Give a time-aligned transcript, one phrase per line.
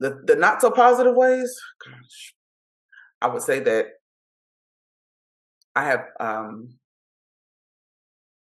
[0.00, 1.54] the the not so positive ways.
[1.84, 2.34] Gosh,
[3.22, 3.86] I would say that
[5.76, 6.04] I have.
[6.18, 6.74] um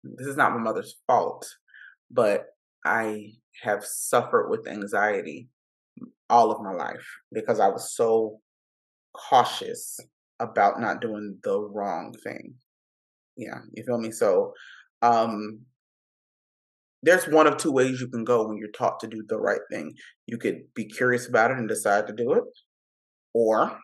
[0.05, 1.47] This is not my mother's fault,
[2.11, 2.47] but
[2.85, 5.49] I have suffered with anxiety
[6.29, 8.40] all of my life because I was so
[9.13, 10.01] cautious
[10.40, 12.54] about not doing the wrong thing.
[13.37, 14.11] Yeah, you feel me?
[14.11, 14.54] So,
[15.03, 15.61] um,
[17.02, 19.60] there's one of two ways you can go when you're taught to do the right
[19.70, 19.92] thing.
[20.27, 22.45] You could be curious about it and decide to do it,
[23.34, 23.79] or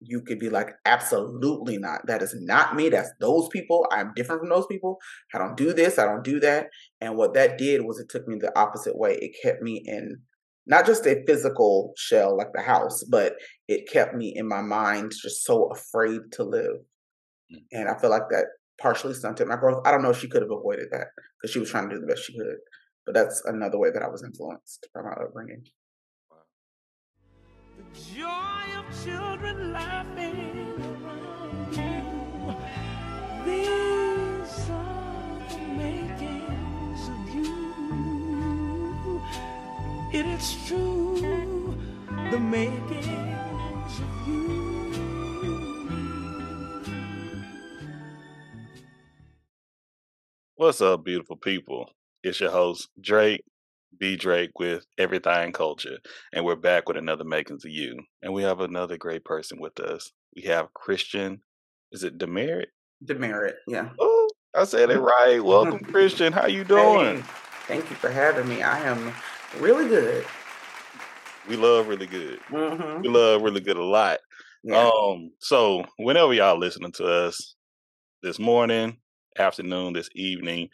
[0.00, 2.06] you could be like, absolutely not.
[2.06, 2.88] That is not me.
[2.88, 3.86] That's those people.
[3.90, 4.98] I'm different from those people.
[5.34, 5.98] I don't do this.
[5.98, 6.68] I don't do that.
[7.00, 9.14] And what that did was it took me the opposite way.
[9.20, 10.18] It kept me in
[10.66, 13.34] not just a physical shell like the house, but
[13.66, 16.76] it kept me in my mind just so afraid to live.
[17.52, 17.62] Mm.
[17.72, 18.44] And I feel like that
[18.78, 19.82] partially stunted my growth.
[19.86, 21.08] I don't know if she could have avoided that
[21.40, 22.58] because she was trying to do the best she could.
[23.04, 25.64] But that's another way that I was influenced by my upbringing.
[27.76, 32.56] The joy of children laughing around.
[33.46, 39.22] These are the makings of you.
[40.12, 41.78] It is true,
[42.30, 44.57] the makings of you.
[50.58, 51.88] What's up, beautiful people?
[52.24, 53.44] It's your host, Drake,
[53.96, 55.98] B Drake with Everythang Culture.
[56.32, 57.96] And we're back with another Makings of You.
[58.22, 60.10] And we have another great person with us.
[60.34, 61.42] We have Christian,
[61.92, 62.66] is it Demeritt?
[63.04, 63.90] Demeritt, yeah.
[64.00, 65.38] Oh, I said it right.
[65.38, 66.32] Welcome, Christian.
[66.32, 67.18] How you doing?
[67.18, 67.24] Hey,
[67.68, 68.60] thank you for having me.
[68.60, 69.14] I am
[69.60, 70.26] really good.
[71.48, 72.40] We love really good.
[72.50, 73.02] Mm-hmm.
[73.02, 74.18] We love really good a lot.
[74.64, 74.90] Yeah.
[74.92, 77.54] Um, so whenever y'all listening to us
[78.24, 78.96] this morning,
[79.38, 80.68] afternoon, this evening,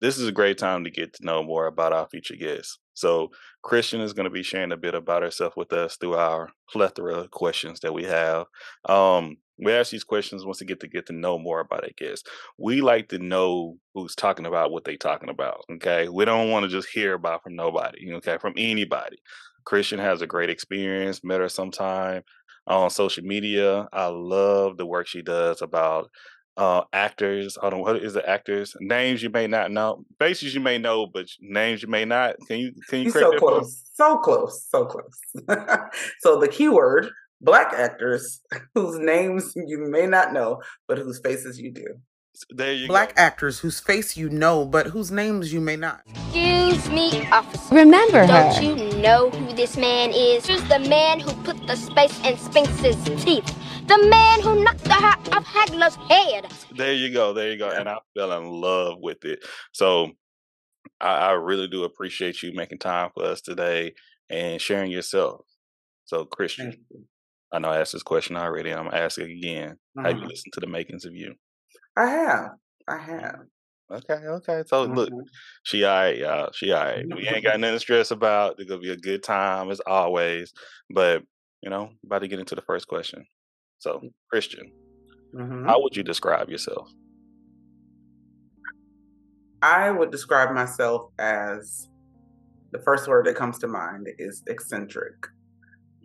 [0.00, 2.78] this is a great time to get to know more about our future guests.
[2.94, 3.30] So,
[3.62, 7.14] Christian is going to be sharing a bit about herself with us through our plethora
[7.14, 8.46] of questions that we have.
[8.88, 11.90] Um, we ask these questions once we get to get to know more about our
[11.98, 12.28] guests.
[12.58, 15.64] We like to know who's talking about what they are talking about.
[15.72, 18.12] Okay, we don't want to just hear about from nobody.
[18.14, 19.18] Okay, from anybody.
[19.64, 21.22] Christian has a great experience.
[21.22, 22.22] Met her sometime
[22.66, 23.88] on social media.
[23.92, 26.10] I love the work she does about
[26.56, 27.56] uh, actors.
[27.62, 30.78] I don't know what is the actors names you may not know, faces you may
[30.78, 32.36] know, but names you may not.
[32.48, 33.10] Can you can you?
[33.10, 35.20] so close, so close, so close.
[36.20, 37.10] so the keyword
[37.40, 38.40] black actors
[38.74, 41.86] whose names you may not know, but whose faces you do.
[42.50, 42.92] There you go.
[42.92, 43.22] Black go.
[43.22, 46.02] actors whose face you know, but whose names you may not.
[46.06, 47.74] Excuse me, officer.
[47.74, 48.62] Remember Don't her.
[48.62, 50.46] you know who this man is?
[50.46, 53.54] He's the man who put the space in Spinks's teeth.
[53.90, 56.46] The man who knocked the hat off Hagler's head.
[56.76, 57.32] There you go.
[57.32, 57.70] There you go.
[57.70, 59.44] And I fell in love with it.
[59.72, 60.12] So
[61.00, 63.94] I, I really do appreciate you making time for us today
[64.28, 65.40] and sharing yourself.
[66.04, 66.72] So, Christian,
[67.52, 68.72] I know I asked this question already.
[68.72, 69.70] I'm asking again.
[69.98, 70.06] Mm-hmm.
[70.06, 71.34] Have you listened to the makings of you?
[71.96, 72.50] I have.
[72.86, 73.40] I have.
[73.90, 74.62] Okay, okay.
[74.68, 74.94] So mm-hmm.
[74.94, 75.10] look,
[75.64, 76.50] she all right, y'all.
[76.52, 77.04] She all right.
[77.12, 78.54] We ain't got nothing to stress about.
[78.60, 80.52] It's gonna be a good time as always.
[80.94, 81.24] But
[81.60, 83.26] you know, about to get into the first question.
[83.80, 84.02] So.
[84.28, 84.70] Christian,
[85.34, 85.66] mm-hmm.
[85.66, 86.92] how would you describe yourself?
[89.62, 91.88] I would describe myself as
[92.72, 95.14] the first word that comes to mind is eccentric,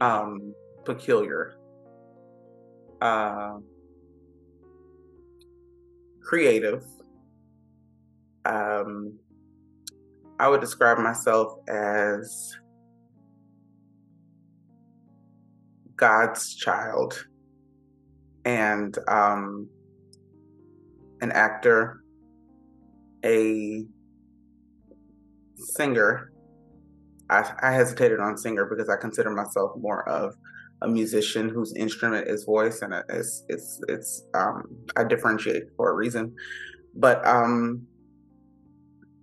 [0.02, 0.54] um,
[0.86, 1.56] peculiar,
[3.02, 3.58] uh,
[6.24, 6.84] creative.
[8.46, 9.20] Um,
[10.40, 12.56] I would describe myself as
[15.96, 17.28] God's child
[18.46, 19.68] and um,
[21.22, 22.02] an actor,
[23.26, 23.84] a
[25.58, 26.32] singer.
[27.30, 30.36] I, I hesitated on singer because I consider myself more of
[30.82, 34.64] a musician whose instrument is voice, and it's it's it's um,
[34.96, 36.36] I differentiate for a reason.
[36.96, 37.88] But um,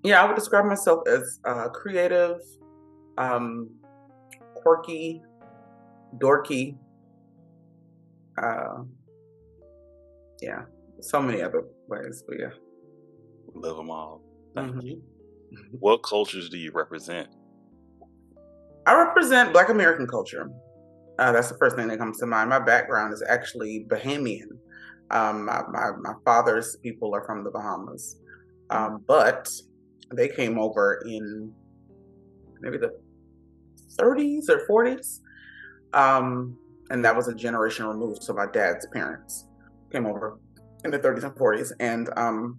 [0.03, 2.39] yeah, I would describe myself as uh, creative,
[3.19, 3.71] um,
[4.57, 5.23] quirky,
[6.19, 6.77] dorky.
[8.43, 8.83] Uh,
[10.43, 10.63] yeah,
[11.01, 12.51] so many other ways, but yeah.
[13.55, 14.23] Love them all.
[14.55, 14.81] Thank mm-hmm.
[14.81, 15.03] you.
[15.79, 17.29] What cultures do you represent?
[18.87, 20.51] I represent Black American culture.
[21.19, 22.51] Uh, that's the first thing that comes to mind.
[22.51, 24.59] My background is actually Bahamian.
[25.11, 28.17] Um, my, my, my, father's people are from the Bahamas,
[28.71, 29.47] um, but
[30.15, 31.53] they came over in
[32.61, 32.99] maybe the
[34.01, 35.21] 30s or 40s.
[35.93, 36.57] Um,
[36.89, 38.23] and that was a generation removed.
[38.23, 39.47] So my dad's parents
[39.93, 40.39] came over
[40.85, 42.59] in the 30s and 40s, and um,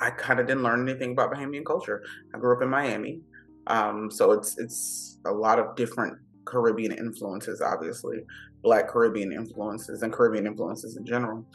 [0.00, 2.02] I kind of didn't learn anything about Bahamian culture.
[2.34, 3.20] I grew up in Miami.
[3.66, 8.18] Um, so it's it's a lot of different Caribbean influences, obviously,
[8.62, 11.46] Black Caribbean influences and Caribbean influences in general.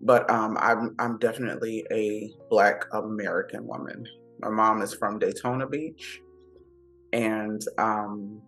[0.00, 4.06] But um, I'm I'm definitely a Black American woman.
[4.40, 6.20] My mom is from Daytona Beach,
[7.12, 8.42] and um,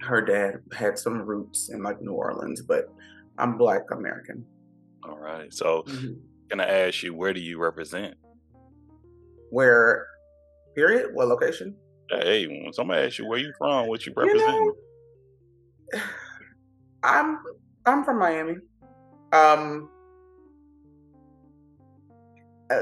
[0.00, 2.88] her dad had some roots in like New Orleans, but
[3.38, 4.44] I'm Black American.
[5.04, 5.52] All right.
[5.52, 6.14] So, mm-hmm.
[6.50, 8.14] can I ask you, where do you represent?
[9.50, 10.06] Where,
[10.74, 11.10] period?
[11.14, 11.76] What location?
[12.10, 14.52] Hey, when somebody asks you where you from, what you represent?
[14.52, 14.74] You
[15.94, 16.00] know,
[17.02, 17.38] I'm
[17.84, 18.54] I'm from Miami.
[19.32, 19.88] Um,
[22.70, 22.80] uh,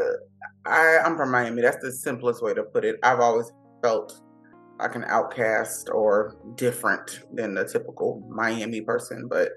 [0.66, 1.62] I I'm from Miami.
[1.62, 2.96] That's the simplest way to put it.
[3.02, 3.52] I've always
[3.82, 4.20] felt
[4.78, 9.50] like an outcast or different than the typical Miami person, but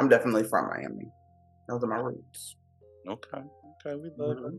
[0.00, 1.12] I'm definitely from Miami.
[1.68, 2.56] Those are my roots.
[3.06, 3.42] Okay.
[3.84, 3.96] Okay.
[3.96, 4.56] We love mm-hmm.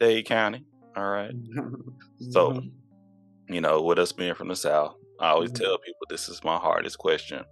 [0.00, 0.64] Dade County.
[0.96, 1.32] All right.
[2.30, 3.54] So, mm-hmm.
[3.54, 5.62] you know, with us being from the South, I always mm-hmm.
[5.62, 7.44] tell people this is my hardest question,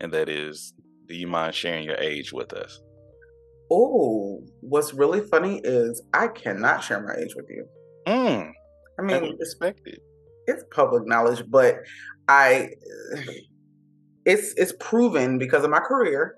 [0.00, 0.74] and that is,
[1.06, 2.80] do you mind sharing your age with us?
[3.70, 7.66] Oh, what's really funny is I cannot share my age with you.
[8.06, 8.50] Mm.
[8.98, 10.00] I mean, it.
[10.46, 11.76] It's public knowledge, but
[12.28, 12.70] I,
[14.26, 16.36] it's it's proven because of my career.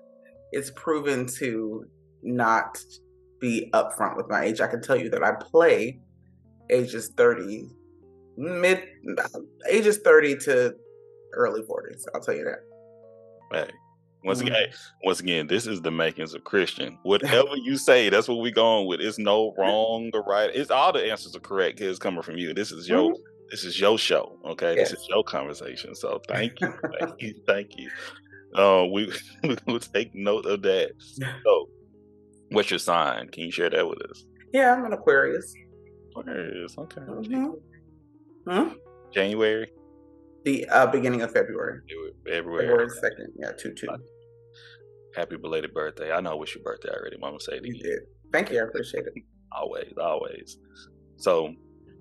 [0.51, 1.85] It's proven to
[2.23, 2.83] not
[3.39, 4.61] be upfront with my age.
[4.61, 5.99] I can tell you that I play
[6.69, 7.65] ages 30,
[8.37, 8.83] mid
[9.69, 10.75] ages 30 to
[11.33, 12.03] early 40s.
[12.13, 12.59] I'll tell you that.
[13.51, 13.71] Hey,
[14.23, 15.07] once again, mm-hmm.
[15.07, 16.97] once again, this is the makings of Christian.
[17.03, 18.99] Whatever you say, that's what we going with.
[18.99, 20.49] It's no wrong or right.
[20.53, 22.53] It's all the answers are correct because it's coming from you.
[22.53, 23.21] This is your mm-hmm.
[23.49, 24.37] this is your show.
[24.45, 24.91] Okay, yes.
[24.91, 25.95] this is your conversation.
[25.95, 27.89] So thank you, thank you, thank you.
[28.55, 29.11] Uh, we
[29.67, 30.91] will take note of that.
[31.43, 31.69] So
[32.51, 33.29] What's your sign?
[33.29, 34.25] Can you share that with us?
[34.53, 35.53] Yeah, I'm an Aquarius.
[36.15, 37.01] Aquarius, okay.
[37.01, 38.51] Mm-hmm.
[38.51, 38.69] Hmm?
[39.13, 39.71] January?
[40.45, 41.81] The uh, beginning of February.
[42.25, 42.65] February.
[42.65, 43.33] February second.
[43.37, 43.87] Yeah, two two.
[45.15, 46.11] Happy belated birthday!
[46.11, 47.17] I know it was your birthday already.
[47.17, 47.73] Mama say it you.
[47.73, 47.99] Did.
[48.31, 48.59] Thank you.
[48.59, 49.13] I appreciate it.
[49.51, 50.57] always, always.
[51.17, 51.53] So,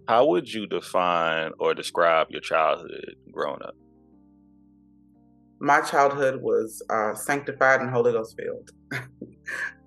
[0.07, 3.75] how would you define or describe your childhood growing up?
[5.61, 8.71] My childhood was uh, sanctified and Holy Ghost filled.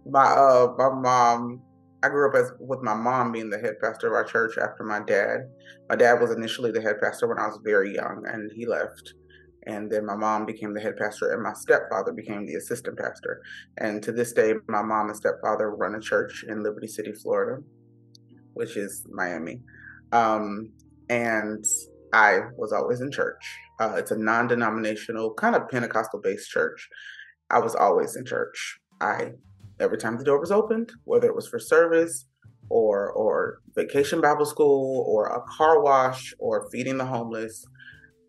[0.06, 1.62] my uh my mom
[2.04, 4.84] I grew up as with my mom being the head pastor of our church after
[4.84, 5.42] my dad.
[5.88, 9.14] My dad was initially the head pastor when I was very young and he left.
[9.68, 13.44] And then my mom became the head pastor and my stepfather became the assistant pastor.
[13.78, 17.62] And to this day, my mom and stepfather run a church in Liberty City, Florida,
[18.54, 19.62] which is Miami.
[20.12, 20.72] Um,
[21.10, 21.64] and
[22.14, 23.44] I was always in church.
[23.80, 26.90] Uh, it's a non denominational, kind of Pentecostal based church.
[27.50, 28.80] I was always in church.
[29.00, 29.32] I
[29.80, 32.26] every time the door was opened, whether it was for service
[32.70, 37.66] or or vacation Bible school or a car wash or feeding the homeless,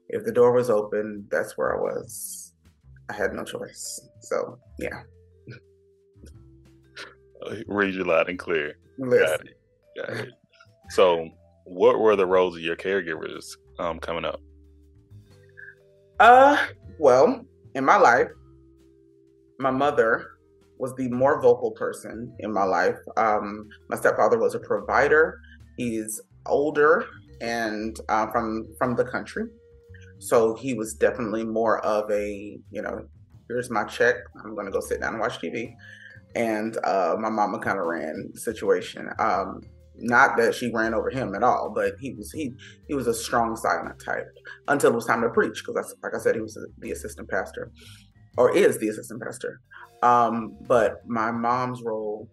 [0.08, 2.55] if the door was open, that's where I was.
[3.11, 4.08] I had no choice.
[4.20, 5.02] So yeah.
[7.67, 8.75] Read you loud and clear.
[8.99, 9.26] Listen.
[9.26, 9.56] Got it.
[9.96, 10.29] Got it.
[10.90, 11.29] So,
[11.64, 13.44] what were the roles of your caregivers
[13.78, 14.40] um, coming up?
[16.20, 16.56] Uh,
[16.98, 18.28] well, in my life,
[19.58, 20.26] my mother
[20.78, 22.98] was the more vocal person in my life.
[23.16, 25.40] Um, my stepfather was a provider.
[25.76, 27.06] He's older
[27.40, 29.46] and uh, from from the country,
[30.19, 33.06] so he was definitely more of a you know,
[33.48, 34.17] here's my check.
[34.44, 35.74] I'm gonna go sit down and watch TV.
[36.34, 39.10] And uh, my mama kind of ran the situation.
[39.19, 39.62] Um,
[40.03, 42.53] not that she ran over him at all, but he was he
[42.89, 44.27] he was a strong silent type
[44.69, 47.71] until it was time to preach because like I said, he was the assistant pastor
[48.37, 49.61] or is the assistant pastor.
[50.03, 52.29] Um, but my mom's role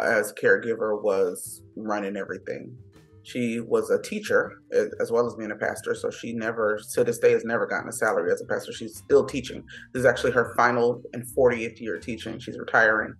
[0.00, 2.76] as caregiver was running everything.
[3.22, 4.52] She was a teacher
[5.00, 7.88] as well as being a pastor, so she never, to this day, has never gotten
[7.88, 8.72] a salary as a pastor.
[8.72, 9.64] She's still teaching.
[9.92, 12.38] This is actually her final and 40th year teaching.
[12.38, 13.14] She's retiring.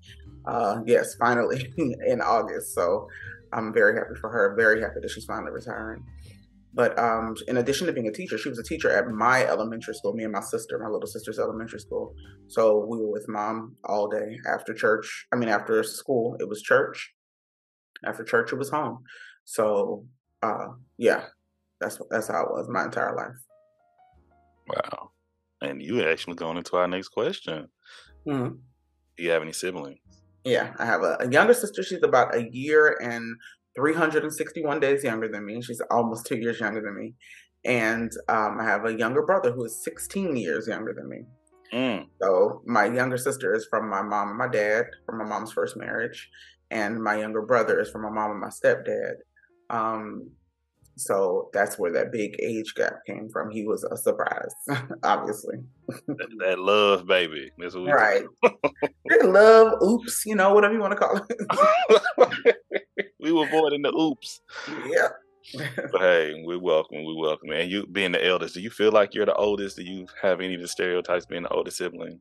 [0.44, 1.72] Uh, yes, finally
[2.06, 2.74] in August.
[2.74, 3.08] So
[3.54, 4.54] I'm very happy for her.
[4.56, 6.04] Very happy that she's finally retiring.
[6.74, 9.94] But um, in addition to being a teacher, she was a teacher at my elementary
[9.94, 12.14] school, me and my sister, my little sister's elementary school.
[12.48, 15.26] So we were with mom all day after church.
[15.32, 17.14] I mean, after school, it was church.
[18.04, 19.04] After church, it was home.
[19.44, 20.04] So
[20.42, 20.66] uh,
[20.98, 21.26] yeah,
[21.80, 23.36] that's that's how it was my entire life.
[24.66, 25.10] Wow.
[25.60, 27.68] And you actually going into our next question.
[28.26, 28.56] Mm-hmm.
[29.16, 29.98] Do you have any siblings?
[30.44, 31.82] Yeah, I have a, a, younger sister.
[31.82, 33.36] She's about a year and
[33.76, 35.62] 361 days younger than me.
[35.62, 37.14] She's almost two years younger than me.
[37.64, 41.22] And um, I have a younger brother who is 16 years younger than me.
[41.72, 42.06] Mm.
[42.20, 45.76] So my younger sister is from my mom and my dad, from my mom's first
[45.76, 46.28] marriage.
[46.70, 49.14] And my younger brother is from my mom and my stepdad.
[49.70, 50.30] Um,
[50.96, 53.50] So that's where that big age gap came from.
[53.50, 54.54] He was a surprise,
[55.02, 55.56] obviously.
[55.88, 57.50] that, that, love, baby.
[57.58, 58.24] That's what right.
[59.22, 62.56] love, oops, you know, whatever you want to call it.
[63.20, 64.40] we were in the oops.
[64.86, 65.08] Yeah.
[65.92, 67.50] but hey, we welcome, we welcome.
[67.50, 69.76] And you being the eldest, do you feel like you're the oldest?
[69.76, 72.20] Do you have any of the stereotypes being the oldest sibling?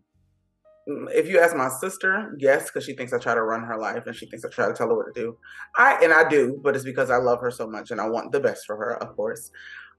[0.85, 4.03] If you ask my sister, yes, because she thinks I try to run her life
[4.05, 5.37] and she thinks I try to tell her what to do.
[5.77, 8.31] I and I do, but it's because I love her so much and I want
[8.31, 9.49] the best for her, of course.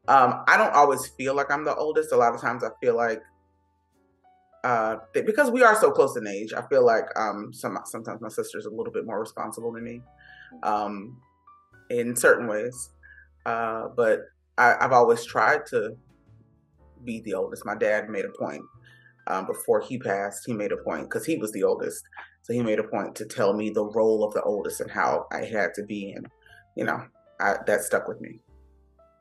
[0.08, 2.12] Um, I don't always feel like I'm the oldest.
[2.12, 3.22] A lot of times I feel like
[4.64, 8.28] uh, because we are so close in age, I feel like um, some sometimes my
[8.28, 10.00] sister's a little bit more responsible than me
[10.62, 11.20] um,
[11.90, 12.90] in certain ways.
[13.44, 14.20] Uh, but
[14.56, 15.96] I, I've always tried to
[17.04, 17.66] be the oldest.
[17.66, 18.62] My dad made a point
[19.26, 22.02] um, before he passed, he made a point because he was the oldest.
[22.42, 25.26] So he made a point to tell me the role of the oldest and how
[25.32, 26.12] I had to be.
[26.12, 26.26] And,
[26.76, 27.02] you know,
[27.40, 28.40] I, that stuck with me.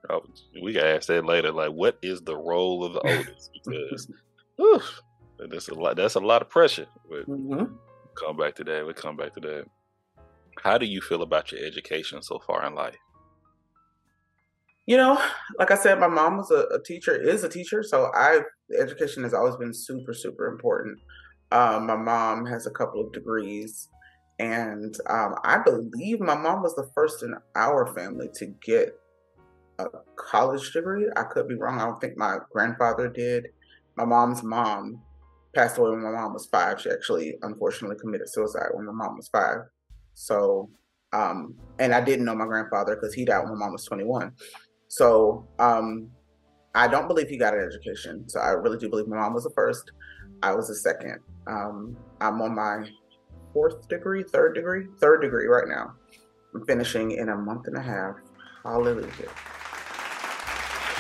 [0.10, 0.22] Oh,
[0.62, 1.52] we got to ask that later.
[1.52, 3.52] Like, what is the role of the oldest?
[3.66, 4.12] Because
[4.60, 5.02] oof,
[5.50, 5.96] that's a lot.
[5.96, 6.88] That's a lot of pressure.
[7.10, 7.74] But mm-hmm.
[8.16, 8.86] come back to that.
[8.86, 9.66] We come back to that.
[10.62, 12.98] How do you feel about your education so far in life?
[14.86, 15.22] You know,
[15.58, 18.42] like I said, my mom was a, a teacher, is a teacher, so I
[18.80, 21.00] education has always been super, super important.
[21.52, 23.90] Um, my mom has a couple of degrees,
[24.40, 28.94] and um, I believe my mom was the first in our family to get
[29.80, 29.86] a
[30.16, 31.08] college degree.
[31.16, 31.80] I could be wrong.
[31.80, 33.48] I don't think my grandfather did.
[33.96, 35.02] My mom's mom
[35.56, 36.82] passed away when my mom was five.
[36.82, 39.60] She actually, unfortunately, committed suicide when my mom was five.
[40.13, 40.70] So,
[41.12, 44.32] um, and I didn't know my grandfather because he died when my mom was 21.
[44.94, 46.12] So um,
[46.76, 48.30] I don't believe he got an education.
[48.30, 49.92] So I really do believe my mom was the first.
[50.44, 51.18] I was the second.
[51.48, 52.88] Um, I'm on my
[53.54, 55.96] fourth degree, third degree, third degree right now.
[56.54, 58.18] I'm finishing in a month and a half.
[58.64, 59.10] Hallelujah.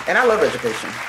[0.07, 0.89] And I love education.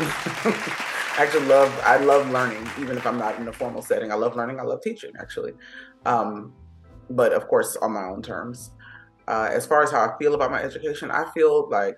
[1.17, 4.12] I actually love I love learning, even if I'm not in a formal setting.
[4.12, 4.61] I love learning.
[4.61, 5.55] I love teaching, actually.
[6.05, 6.53] Um,
[7.09, 8.73] but of course, on my own terms.
[9.26, 11.97] Uh, as far as how I feel about my education, I feel like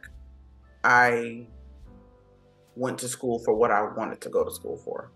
[0.87, 1.49] I
[2.76, 5.11] went to school for what I wanted to go to school for.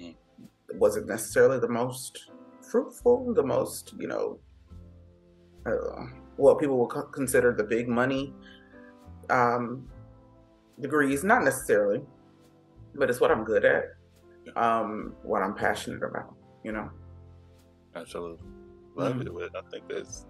[0.00, 0.14] Mm.
[0.78, 2.30] Was it necessarily the most
[2.70, 4.38] fruitful, the most, you know,
[5.66, 8.32] uh, what people would consider the big money
[9.28, 9.86] um,
[10.80, 11.22] degrees?
[11.22, 12.00] Not necessarily,
[12.94, 13.84] but it's what I'm good at,
[14.56, 16.34] um, what I'm passionate about,
[16.64, 16.88] you know?
[17.94, 18.38] Absolutely.
[18.96, 19.38] Love mm-hmm.
[19.38, 19.52] it.
[19.54, 20.24] I think that's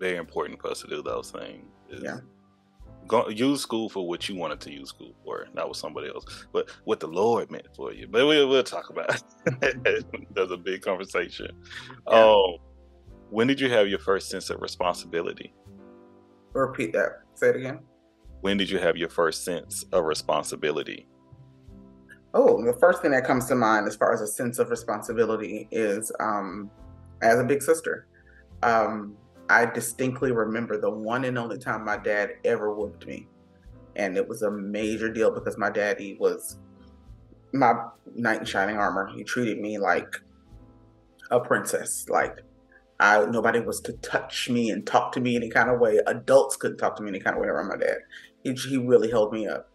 [0.00, 1.64] very important for us to do those things.
[2.02, 2.18] yeah
[3.06, 6.24] go, use school for what you wanted to use school for, not what somebody else,
[6.52, 8.06] but what the Lord meant for you.
[8.08, 10.04] But we, will talk about it.
[10.34, 11.50] That's a big conversation.
[12.08, 12.24] Yeah.
[12.24, 12.56] Um,
[13.30, 15.54] when did you have your first sense of responsibility?
[16.52, 17.20] Repeat that.
[17.34, 17.80] Say it again.
[18.42, 21.06] When did you have your first sense of responsibility?
[22.34, 25.68] Oh, the first thing that comes to mind as far as a sense of responsibility
[25.70, 26.70] is um,
[27.22, 28.06] as a big sister.
[28.62, 29.16] Um,
[29.48, 33.28] I distinctly remember the one and only time my dad ever whooped me.
[33.96, 36.58] And it was a major deal because my daddy was
[37.52, 37.74] my
[38.14, 39.10] knight in shining armor.
[39.14, 40.16] He treated me like
[41.30, 42.06] a princess.
[42.08, 42.38] Like
[43.00, 45.98] I nobody was to touch me and talk to me any kind of way.
[46.06, 47.98] Adults couldn't talk to me any kind of way around my dad.
[48.44, 49.68] He he really held me up.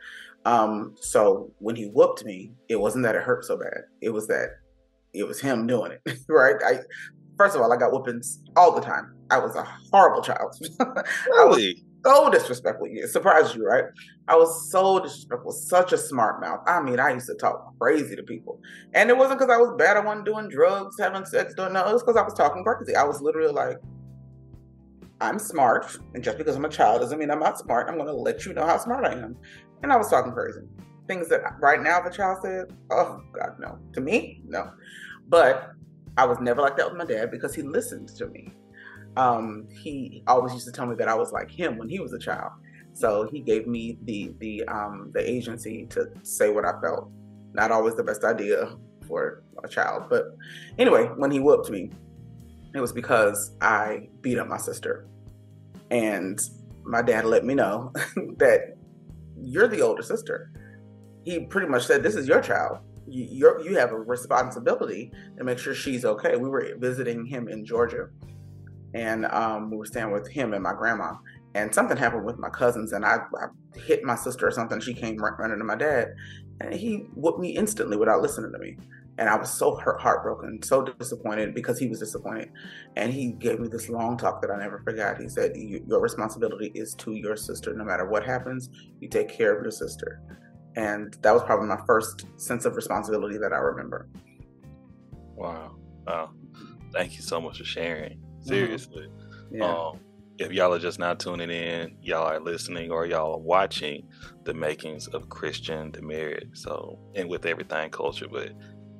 [0.45, 3.81] Um, so when he whooped me, it wasn't that it hurt so bad.
[4.01, 4.59] It was that
[5.13, 6.19] it was him doing it.
[6.29, 6.55] right?
[6.65, 6.79] I
[7.37, 9.16] first of all, I got whoopings all the time.
[9.29, 10.55] I was a horrible child.
[11.27, 11.83] really?
[12.07, 12.87] so disrespectful.
[12.89, 13.85] It surprised you, right?
[14.27, 16.61] I was so disrespectful, such a smart mouth.
[16.65, 18.61] I mean, I used to talk crazy to people.
[18.93, 19.97] And it wasn't because I was bad.
[19.97, 21.87] I wasn't doing drugs, having sex, doing no.
[21.87, 22.95] It was because I was talking crazy.
[22.95, 23.77] I was literally like,
[25.19, 25.97] I'm smart.
[26.13, 27.89] And just because I'm a child doesn't mean I'm not smart.
[27.89, 29.35] I'm going to let you know how smart I am.
[29.83, 30.61] And I was talking crazy.
[31.07, 33.79] Things that right now, the child said, oh, God, no.
[33.93, 34.71] To me, no.
[35.29, 35.71] But
[36.17, 38.53] I was never like that with my dad because he listened to me.
[39.17, 42.13] Um, he always used to tell me that I was like him when he was
[42.13, 42.51] a child.
[42.93, 47.11] So he gave me the the um, the agency to say what I felt.
[47.53, 48.75] Not always the best idea
[49.07, 50.25] for a child, but
[50.77, 51.91] anyway, when he whooped me,
[52.75, 55.07] it was because I beat up my sister,
[55.91, 56.39] and
[56.83, 57.91] my dad let me know
[58.37, 58.77] that
[59.41, 60.51] you're the older sister.
[61.23, 65.57] He pretty much said, "This is your child you you have a responsibility to make
[65.57, 66.35] sure she's okay.
[66.35, 68.09] We were visiting him in Georgia,
[68.97, 71.13] and um, we were staying with him and my grandma.
[71.53, 74.79] And something happened with my cousins, and I, I hit my sister or something.
[74.79, 76.13] She came running to my dad,
[76.61, 78.77] and he whooped me instantly without listening to me.
[79.19, 82.51] And I was so hurt, heartbroken, so disappointed because he was disappointed.
[82.95, 85.19] And he gave me this long talk that I never forgot.
[85.19, 87.73] He said, Your responsibility is to your sister.
[87.73, 90.21] No matter what happens, you take care of your sister.
[90.75, 94.07] And that was probably my first sense of responsibility that I remember.
[95.35, 95.75] Wow.
[96.05, 96.31] Wow.
[96.93, 98.21] Thank you so much for sharing.
[98.47, 99.07] Seriously.
[99.07, 99.55] Mm-hmm.
[99.57, 99.73] Yeah.
[99.73, 99.99] Um,
[100.39, 104.07] if y'all are just not tuning in, y'all are listening or y'all are watching
[104.43, 106.55] the makings of Christian Demeritt.
[106.55, 108.51] So, and with Everythang Culture, but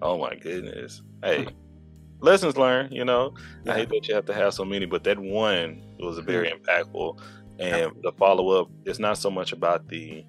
[0.02, 1.02] oh my goodness.
[1.24, 1.48] Hey,
[2.20, 3.34] lessons learned, you know.
[3.66, 3.74] Yeah.
[3.74, 6.64] I hate that you have to have so many, but that one was very mm-hmm.
[6.64, 7.20] impactful.
[7.60, 10.24] And the follow up it's not so much about the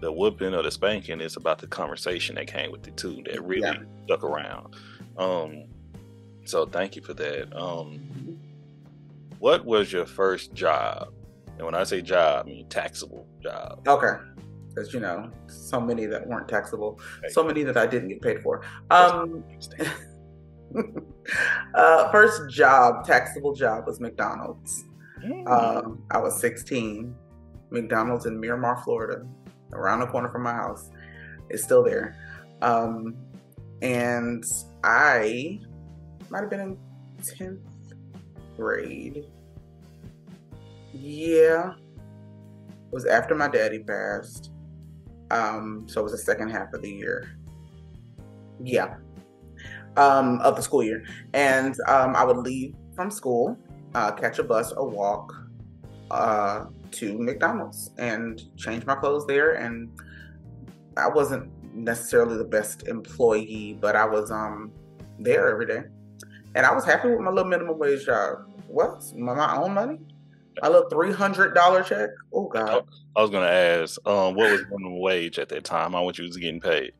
[0.00, 3.42] the whooping or the spanking, it's about the conversation that came with it too, that
[3.44, 3.82] really yeah.
[4.04, 4.74] stuck around.
[5.16, 5.64] Um
[6.44, 7.54] so thank you for that.
[7.54, 8.19] Um
[9.40, 11.08] what was your first job?
[11.56, 13.86] And when I say job, I mean taxable job.
[13.88, 14.22] Okay.
[14.68, 18.40] Because you know, so many that weren't taxable, so many that I didn't get paid
[18.40, 18.62] for.
[18.90, 19.42] Um,
[21.74, 24.84] uh, first job, taxable job, was McDonald's.
[25.24, 25.48] Mm.
[25.48, 27.14] Um, I was 16.
[27.70, 29.26] McDonald's in Miramar, Florida,
[29.72, 30.90] around the corner from my house.
[31.48, 32.16] It's still there.
[32.62, 33.16] Um,
[33.82, 34.44] and
[34.84, 35.60] I
[36.28, 36.78] might have been in
[37.22, 37.58] 10th
[38.60, 39.26] grade.
[40.92, 41.72] Yeah.
[41.72, 44.52] It was after my daddy passed.
[45.30, 47.36] Um, so it was the second half of the year.
[48.62, 48.96] Yeah.
[49.96, 51.04] Um, of the school year.
[51.32, 53.56] And um, I would leave from school,
[53.94, 55.34] uh, catch a bus or walk
[56.10, 59.54] uh, to McDonald's and change my clothes there.
[59.54, 59.90] And
[60.96, 64.72] I wasn't necessarily the best employee, but I was um
[65.18, 65.82] there every day.
[66.54, 68.38] And I was happy with my little minimum wage job.
[68.70, 69.02] What?
[69.16, 69.98] My, my own money?
[70.62, 72.10] My little three hundred dollar check.
[72.32, 72.84] Oh God!
[73.16, 75.92] I was gonna ask, um, what was minimum wage at that time?
[75.92, 76.92] How much you was getting paid?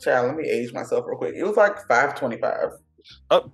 [0.00, 1.34] Child, let me age myself real quick.
[1.34, 2.70] It was like five twenty five.
[3.30, 3.50] Oh,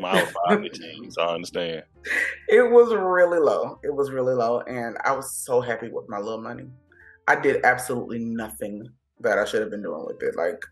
[0.00, 1.82] five fifteen, so I understand.
[2.48, 3.78] It was really low.
[3.84, 6.64] It was really low, and I was so happy with my little money.
[7.26, 8.88] I did absolutely nothing
[9.20, 10.36] that I should have been doing with it.
[10.36, 10.62] Like,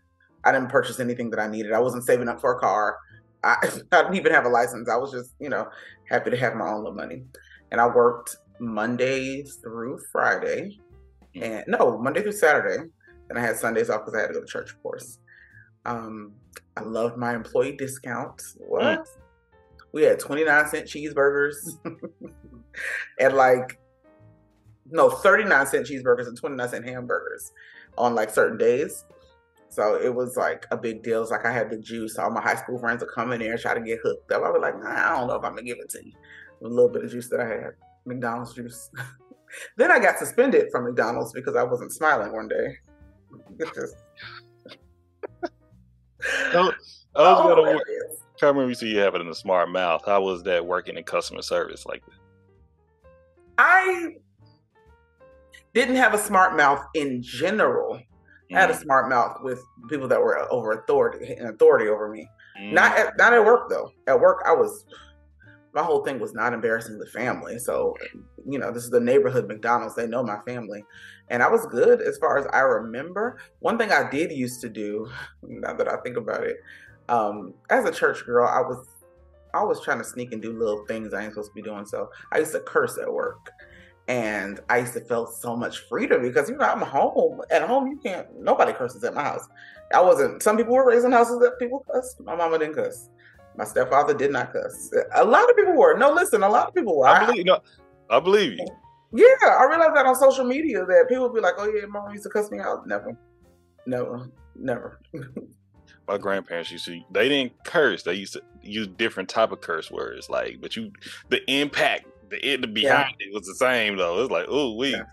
[0.43, 1.73] I didn't purchase anything that I needed.
[1.73, 2.97] I wasn't saving up for a car.
[3.43, 3.55] I,
[3.91, 4.89] I didn't even have a license.
[4.89, 5.67] I was just, you know,
[6.09, 7.23] happy to have my own little money
[7.71, 10.79] and I worked Monday through Friday,
[11.35, 11.43] mm.
[11.43, 12.83] and no Monday through Saturday.
[13.29, 15.19] And I had Sundays off because I had to go to church, of course.
[15.85, 16.31] Um,
[16.77, 18.55] I loved my employee discounts.
[18.59, 18.99] What?
[18.99, 19.05] Mm.
[19.91, 21.55] We had 29 cent cheeseburgers
[23.19, 23.79] and like
[24.89, 27.51] no 39 cent cheeseburgers and 29 cent hamburgers
[27.97, 29.05] on like certain days.
[29.69, 31.21] So it was like a big deal.
[31.21, 32.17] It's like I had the juice.
[32.17, 34.43] All my high school friends would come in there and try to get hooked up.
[34.43, 36.13] I was like, nah, I don't know if I'm gonna give it to you
[36.63, 37.71] a little bit of juice that I had,
[38.05, 38.89] McDonald's juice.
[39.77, 42.77] then I got suspended from McDonald's because I wasn't smiling one day.
[43.75, 43.95] just.
[46.53, 46.73] I was
[47.15, 47.83] oh, gonna work.
[48.41, 50.03] I remember you see you have it in a smart mouth.
[50.05, 52.13] How was that working in customer service like that?
[53.57, 54.15] I
[55.73, 57.99] didn't have a smart mouth in general.
[58.51, 58.57] Mm.
[58.57, 58.81] I had a mm.
[58.81, 62.27] smart mouth with people that were over authority and authority over me.
[62.59, 62.73] Mm.
[62.73, 63.91] Not at, not at work though.
[64.07, 64.85] At work, I was
[65.73, 67.59] my whole thing was not embarrassing the family.
[67.59, 67.95] So,
[68.49, 69.93] you know, this is the neighborhood McDonald's.
[69.93, 70.83] They know my family.
[71.29, 73.37] And I was good as far as I remember.
[73.59, 75.07] One thing I did used to do,
[75.43, 76.57] now that I think about it,
[77.09, 78.87] um, as a church girl, I was
[79.53, 81.85] always trying to sneak and do little things I ain't supposed to be doing.
[81.85, 83.51] So I used to curse at work.
[84.07, 87.41] And I used to feel so much freedom because, you know, I'm home.
[87.51, 89.47] At home, you can't, nobody curses at my house.
[89.93, 92.15] I wasn't, some people were raised in houses that people cuss.
[92.23, 93.09] My mama didn't cuss.
[93.57, 94.93] My stepfather did not cuss.
[95.15, 95.97] A lot of people were.
[95.97, 97.07] No, listen, a lot of people were.
[97.07, 97.59] I believe, no,
[98.09, 98.67] I believe you.
[99.13, 102.23] Yeah, I realized that on social media that people be like, "Oh yeah, mom used
[102.23, 103.17] to cuss me out." Never,
[103.85, 104.99] never, never.
[106.07, 107.01] My grandparents used to.
[107.11, 108.03] They didn't curse.
[108.03, 110.29] They used to use different type of curse words.
[110.29, 110.91] Like, but you,
[111.29, 113.27] the impact, the it behind yeah.
[113.27, 114.21] it was the same though.
[114.21, 114.91] It's like, oh, we.
[114.91, 115.03] Yeah.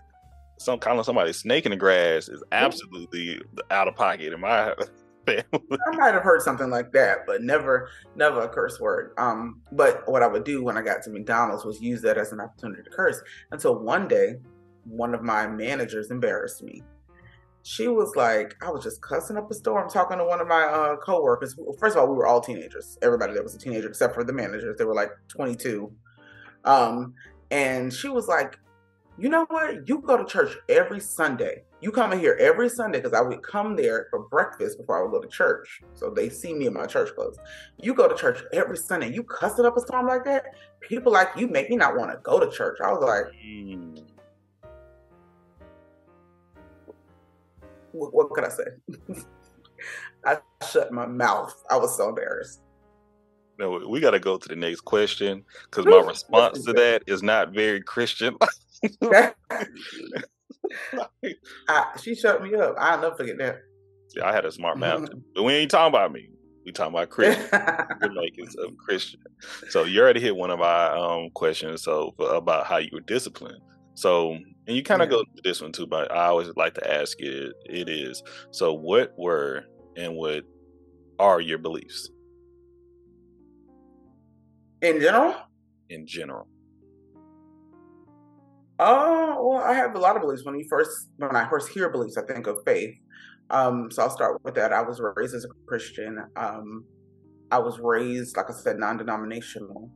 [0.57, 4.73] Some calling somebody snake in the grass is absolutely out of pocket in my
[5.25, 5.43] family.
[5.53, 9.11] I might have heard something like that, but never, never a curse word.
[9.17, 12.31] Um, but what I would do when I got to McDonald's was use that as
[12.31, 13.21] an opportunity to curse.
[13.51, 14.35] Until one day,
[14.85, 16.83] one of my managers embarrassed me.
[17.63, 20.63] She was like, I was just cussing up a storm talking to one of my
[20.63, 21.55] uh, coworkers.
[21.79, 22.97] First of all, we were all teenagers.
[23.01, 25.91] Everybody that was a teenager, except for the managers, they were like 22.
[26.65, 27.13] Um,
[27.51, 28.57] and she was like,
[29.17, 29.87] you know what?
[29.87, 31.63] You go to church every Sunday.
[31.79, 35.03] You come in here every Sunday because I would come there for breakfast before I
[35.03, 35.81] would go to church.
[35.93, 37.37] So they see me in my church clothes.
[37.81, 39.13] You go to church every Sunday.
[39.13, 40.45] You cussing up a storm like that?
[40.81, 42.79] People like you make me not want to go to church.
[42.83, 44.03] I was like, mm.
[47.91, 48.65] what, what could I say?
[50.25, 50.37] I
[50.69, 51.63] shut my mouth.
[51.69, 52.61] I was so embarrassed.
[53.57, 57.23] No, we got to go to the next question because my response to that is
[57.23, 58.35] not very Christian.
[59.01, 59.33] I,
[62.01, 62.75] she shut me up.
[62.77, 63.61] I'll never forget that.
[64.15, 65.19] Yeah, I had a smart mouth, mm-hmm.
[65.35, 66.29] but we ain't talking about me.
[66.65, 67.47] We talking about Christian.
[67.51, 69.21] the makings of Christian.
[69.69, 71.83] So you already hit one of our um, questions.
[71.83, 73.59] So about how you were disciplined.
[73.93, 74.37] So
[74.67, 75.17] and you kind of yeah.
[75.17, 77.53] go to this one too, but I always like to ask it.
[77.65, 78.73] It is so.
[78.73, 79.63] What were
[79.95, 80.43] and what
[81.19, 82.09] are your beliefs
[84.85, 85.35] in general?
[85.89, 86.47] In general.
[88.77, 90.43] Oh well, I have a lot of beliefs.
[90.45, 92.95] When you first, when I first hear beliefs, I think of faith.
[93.49, 94.73] Um, so I'll start with that.
[94.73, 96.17] I was raised as a Christian.
[96.35, 96.85] Um,
[97.51, 99.89] I was raised, like I said, non-denominational.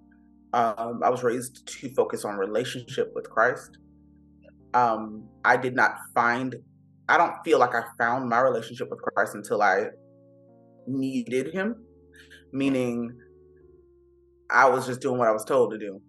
[0.54, 3.78] Um, I was raised to focus on relationship with Christ.
[4.74, 6.56] Um, I did not find.
[7.10, 9.88] I don't feel like I found my relationship with Christ until I
[10.88, 11.76] needed Him.
[12.54, 13.18] Meaning,
[14.50, 16.02] I was just doing what I was told to do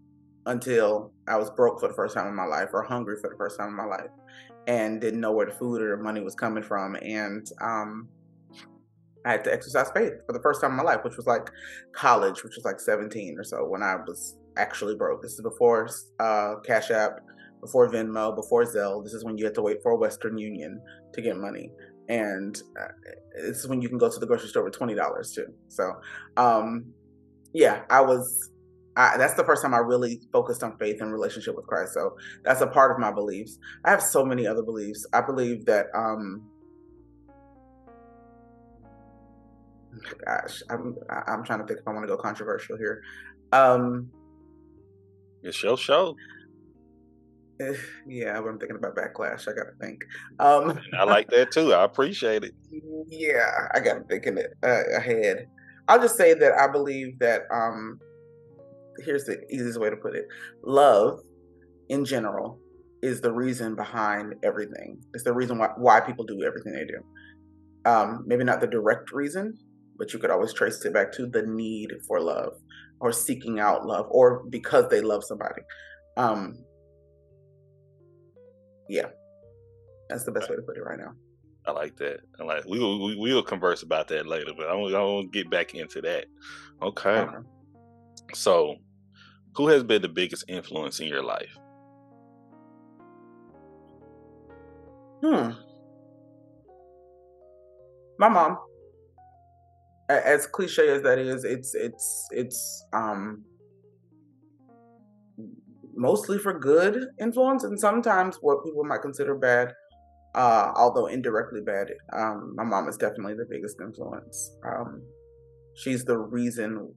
[0.46, 3.36] until I was broke for the first time in my life or hungry for the
[3.36, 4.10] first time in my life
[4.66, 6.96] and didn't know where the food or the money was coming from.
[6.96, 8.08] And um,
[9.24, 11.50] I had to exercise faith for the first time in my life, which was like
[11.92, 15.22] college, which was like 17 or so when I was actually broke.
[15.22, 17.20] This is before uh, Cash App,
[17.60, 19.04] before Venmo, before Zelle.
[19.04, 20.80] This is when you had to wait for Western Union
[21.12, 21.70] to get money.
[22.08, 22.88] And uh,
[23.36, 25.46] this is when you can go to the grocery store with $20 too.
[25.68, 25.92] So,
[26.36, 26.92] um,
[27.52, 28.50] yeah, I was
[28.96, 31.94] I, that's the first time I really focused on faith and relationship with Christ.
[31.94, 33.58] So that's a part of my beliefs.
[33.84, 35.06] I have so many other beliefs.
[35.12, 36.42] I believe that, um,
[40.26, 43.02] gosh, I'm I'm trying to think if I want to go controversial here.
[43.52, 44.10] Um,
[45.42, 46.14] it's your show.
[48.06, 49.46] Yeah, I'm thinking about backlash.
[49.46, 50.00] I gotta think.
[50.38, 51.74] Um, I like that too.
[51.74, 52.54] I appreciate it.
[53.08, 55.46] Yeah, I gotta think it uh, ahead.
[55.90, 57.98] I'll just say that I believe that um,
[59.04, 60.26] here's the easiest way to put it.
[60.62, 61.20] Love
[61.88, 62.58] in general
[63.02, 65.02] is the reason behind everything.
[65.14, 67.90] It's the reason why, why people do everything they do.
[67.90, 69.58] Um, maybe not the direct reason
[70.00, 72.54] but you could always trace it back to the need for love
[73.00, 75.60] or seeking out love or because they love somebody.
[76.16, 76.64] Um,
[78.88, 79.08] yeah.
[80.08, 81.12] That's the best way to put it right now
[81.70, 82.20] I like that.
[82.40, 85.48] I like we will we will converse about that later, but I want to get
[85.48, 86.26] back into that.
[86.82, 87.10] Okay.
[87.10, 87.36] okay.
[88.34, 88.76] So
[89.54, 91.56] who has been the biggest influence in your life?
[95.22, 95.50] Hmm.
[98.18, 98.58] My mom.
[100.08, 103.44] As cliche as that is, it's it's it's um
[105.94, 109.72] mostly for good influence and sometimes what people might consider bad
[110.34, 111.88] uh, although indirectly bad.
[112.12, 114.52] Um, my mom is definitely the biggest influence.
[114.64, 115.02] Um,
[115.74, 116.94] she's the reason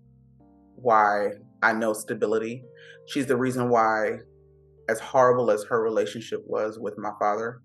[0.76, 1.30] why
[1.62, 2.64] I know stability.
[3.08, 4.20] She's the reason why,
[4.90, 7.62] as horrible as her relationship was with my father,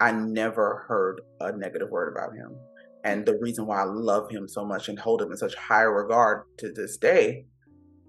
[0.00, 2.56] I never heard a negative word about him.
[3.04, 5.82] And the reason why I love him so much and hold him in such high
[5.82, 7.46] regard to this day,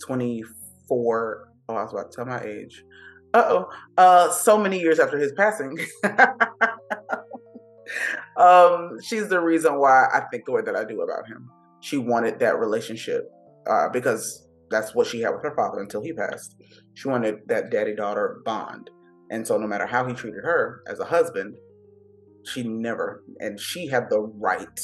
[0.06, 2.84] 24, oh, I was about to tell my age.
[3.34, 3.67] Uh-oh.
[3.98, 5.78] Uh, so many years after his passing.
[8.38, 11.50] um, she's the reason why I think the way that I do about him.
[11.82, 13.30] She wanted that relationship
[13.68, 16.56] uh, because that's what she had with her father until he passed.
[16.94, 18.90] She wanted that daddy daughter bond.
[19.30, 21.56] And so, no matter how he treated her as a husband,
[22.46, 24.80] she never, and she had the right.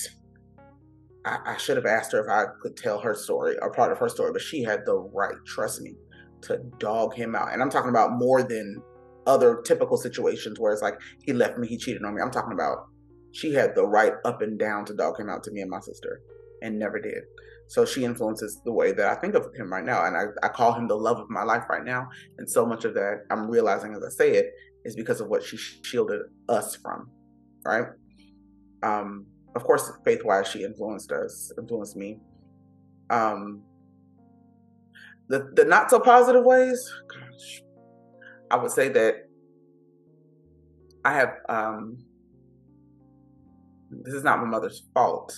[1.25, 3.97] I, I should have asked her if I could tell her story or part of
[3.99, 5.95] her story, but she had the right, trust me,
[6.43, 7.53] to dog him out.
[7.53, 8.81] And I'm talking about more than
[9.27, 12.21] other typical situations where it's like he left me, he cheated on me.
[12.21, 12.87] I'm talking about
[13.31, 15.79] she had the right up and down to dog him out to me and my
[15.79, 16.21] sister
[16.61, 17.23] and never did.
[17.67, 20.05] So she influences the way that I think of him right now.
[20.05, 22.07] And I, I call him the love of my life right now.
[22.37, 24.51] And so much of that I'm realizing as I say it
[24.85, 27.11] is because of what she shielded us from.
[27.63, 27.85] Right.
[28.81, 32.19] Um, of course, faith wise, she influenced us, influenced me.
[33.09, 33.61] Um,
[35.27, 37.61] the, the not so positive ways, gosh,
[38.49, 39.15] I would say that
[41.05, 41.97] I have, um,
[44.03, 45.33] this is not my mother's fault,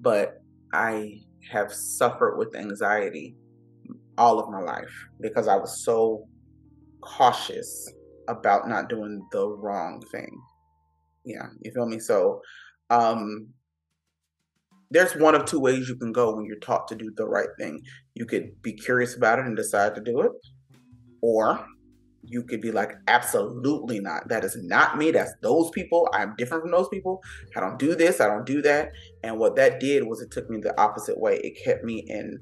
[0.00, 3.36] but I have suffered with anxiety
[4.18, 6.26] all of my life because I was so
[7.00, 7.90] cautious
[8.28, 10.40] about not doing the wrong thing.
[11.24, 11.98] Yeah, you feel me?
[11.98, 12.40] So,
[12.90, 13.48] um,
[14.90, 17.48] there's one of two ways you can go when you're taught to do the right
[17.58, 17.80] thing.
[18.14, 20.32] You could be curious about it and decide to do it,
[21.22, 21.64] or
[22.22, 24.28] you could be like, absolutely not.
[24.28, 25.10] That is not me.
[25.10, 26.08] That's those people.
[26.12, 27.22] I'm different from those people.
[27.56, 28.20] I don't do this.
[28.20, 28.92] I don't do that.
[29.22, 31.38] And what that did was it took me the opposite way.
[31.38, 32.38] It kept me in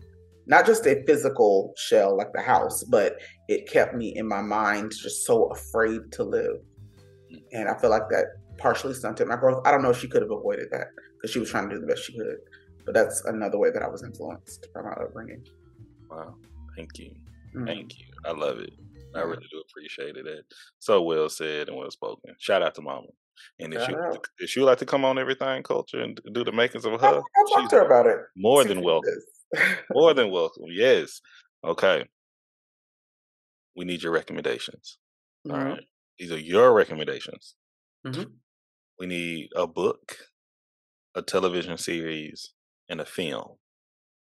[0.47, 4.93] not just a physical shell like the house, but it kept me in my mind
[4.93, 6.57] just so afraid to live.
[7.53, 8.25] And I feel like that
[8.57, 9.63] partially stunted my growth.
[9.67, 11.81] I don't know if she could have avoided that because she was trying to do
[11.81, 12.39] the best she could.
[12.85, 15.47] But that's another way that I was influenced by my upbringing.
[16.11, 16.35] Wow.
[16.75, 17.11] Thank you.
[17.55, 17.67] Mm-hmm.
[17.67, 18.07] Thank you.
[18.25, 18.73] I love it.
[19.19, 20.45] I really do appreciate it.
[20.79, 22.35] So well said and well spoken.
[22.39, 23.09] Shout out to Mama.
[23.61, 23.95] And if she,
[24.39, 27.07] if she would like to come on Everythang Culture and do the makings of her,
[27.07, 28.19] I'll, I'll talk to her about it.
[28.37, 29.13] More than welcome.
[29.93, 30.65] more than welcome.
[30.69, 31.21] Yes.
[31.65, 32.05] Okay.
[33.77, 34.99] We need your recommendations.
[35.47, 35.57] Mm-hmm.
[35.57, 35.85] All right.
[36.19, 37.55] These are your recommendations.
[38.07, 38.25] Mm-hmm.
[38.99, 40.17] We need a book,
[41.15, 42.53] a television series,
[42.89, 43.57] and a film.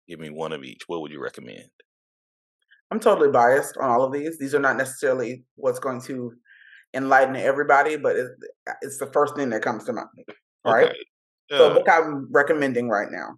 [0.08, 0.84] Give me one of each.
[0.88, 1.69] What would you recommend?
[2.95, 4.39] I'm totally biased on all of these.
[4.39, 6.31] These are not necessarily what's going to
[6.93, 8.29] enlighten everybody, but it's,
[8.81, 10.08] it's the first thing that comes to mind.
[10.63, 10.86] Right.
[10.86, 10.97] Okay.
[11.51, 11.58] Yeah.
[11.58, 13.36] So, book I'm recommending right now.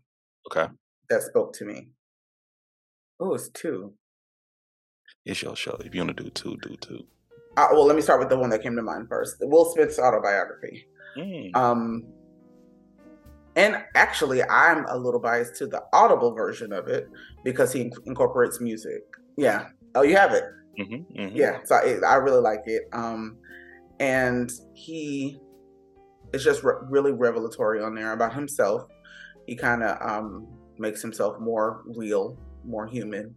[0.51, 0.71] Okay.
[1.09, 1.89] That spoke to me.
[3.19, 3.93] Oh, it's two.
[5.25, 5.75] It's your show.
[5.83, 7.03] If you want to do two, do two.
[7.57, 9.37] Uh, well, let me start with the one that came to mind first.
[9.41, 10.85] Will Smith's autobiography.
[11.17, 11.55] Mm.
[11.55, 12.03] Um,
[13.55, 17.09] and actually, I'm a little biased to the audible version of it
[17.43, 19.01] because he incorporates music.
[19.37, 19.67] Yeah.
[19.95, 20.43] Oh, you have it.
[20.79, 21.35] Mm-hmm, mm-hmm.
[21.35, 21.59] Yeah.
[21.63, 22.83] So I, I, really like it.
[22.93, 23.37] Um,
[23.99, 25.39] and he
[26.33, 28.83] is just re- really revelatory on there about himself.
[29.47, 30.47] He kind of um,
[30.77, 33.33] makes himself more real, more human.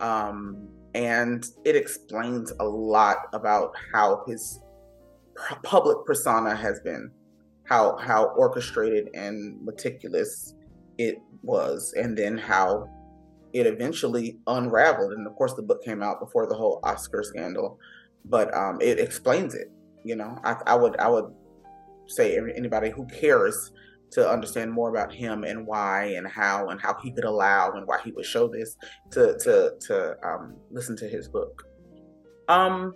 [0.00, 4.60] Um, and it explains a lot about how his
[5.62, 7.10] public persona has been,
[7.64, 10.54] how how orchestrated and meticulous
[10.98, 12.88] it was, and then how
[13.54, 15.12] it eventually unraveled.
[15.12, 17.78] And of course, the book came out before the whole Oscar scandal,
[18.26, 19.70] but um, it explains it.
[20.04, 21.32] You know, I, I would I would
[22.06, 23.72] say anybody who cares
[24.10, 27.86] to understand more about him and why and how and how he could allow and
[27.86, 28.76] why he would show this
[29.12, 31.64] to to to um, listen to his book.
[32.48, 32.94] Um,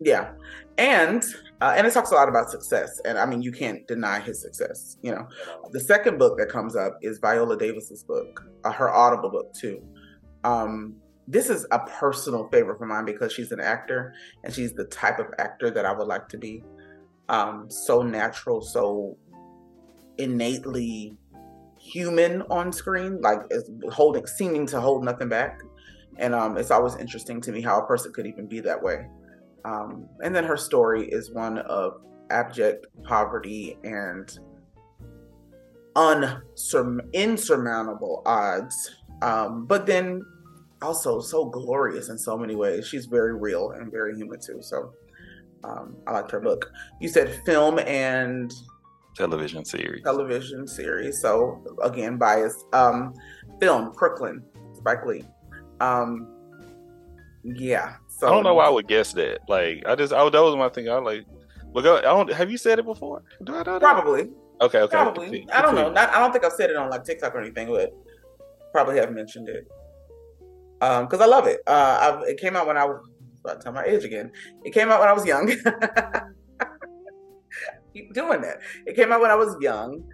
[0.00, 0.32] yeah,
[0.78, 1.24] and
[1.60, 4.40] uh, and it talks a lot about success, and I mean you can't deny his
[4.40, 4.96] success.
[5.02, 5.28] You know,
[5.70, 9.82] the second book that comes up is Viola Davis's book, uh, her Audible book too.
[10.42, 14.84] Um, this is a personal favorite for mine because she's an actor and she's the
[14.84, 16.62] type of actor that I would like to be.
[17.28, 19.16] Um, so natural, so
[20.18, 21.16] innately
[21.78, 25.62] human on screen, like is holding, seeming to hold nothing back.
[26.18, 29.06] And um, it's always interesting to me how a person could even be that way.
[29.64, 32.00] Um, and then her story is one of
[32.30, 34.38] abject poverty and
[35.96, 38.96] unsur- insurmountable odds.
[39.22, 40.22] Um, but then
[40.82, 42.86] also so glorious in so many ways.
[42.86, 44.58] She's very real and very human too.
[44.60, 44.92] So
[45.64, 46.70] um, I liked her book.
[47.00, 48.52] You said film and
[49.16, 50.02] television series.
[50.02, 51.20] Television series.
[51.20, 52.64] So again, biased.
[52.72, 53.14] Um,
[53.60, 54.42] film Crooklyn,
[54.74, 55.24] Spike Lee.
[55.80, 56.28] Um,
[57.44, 57.96] yeah.
[58.24, 59.40] I don't know why I would guess that.
[59.48, 60.88] Like I just, I, that was my thing.
[60.88, 61.24] I like.
[61.72, 62.32] Look, I don't.
[62.32, 63.22] Have you said it before?
[63.42, 64.30] Do I know Probably.
[64.60, 64.80] Okay.
[64.80, 64.96] Okay.
[64.96, 65.46] Probably.
[65.52, 65.90] I don't know.
[65.90, 67.92] Not, I don't think I've said it on like TikTok or anything, but
[68.72, 69.66] probably have mentioned it.
[70.80, 71.60] Um, because I love it.
[71.66, 73.04] Uh, I've, it came out when I was
[73.40, 74.30] about to tell my age again.
[74.64, 75.48] It came out when I was young.
[77.92, 78.58] Keep doing that.
[78.86, 80.04] It came out when I was young.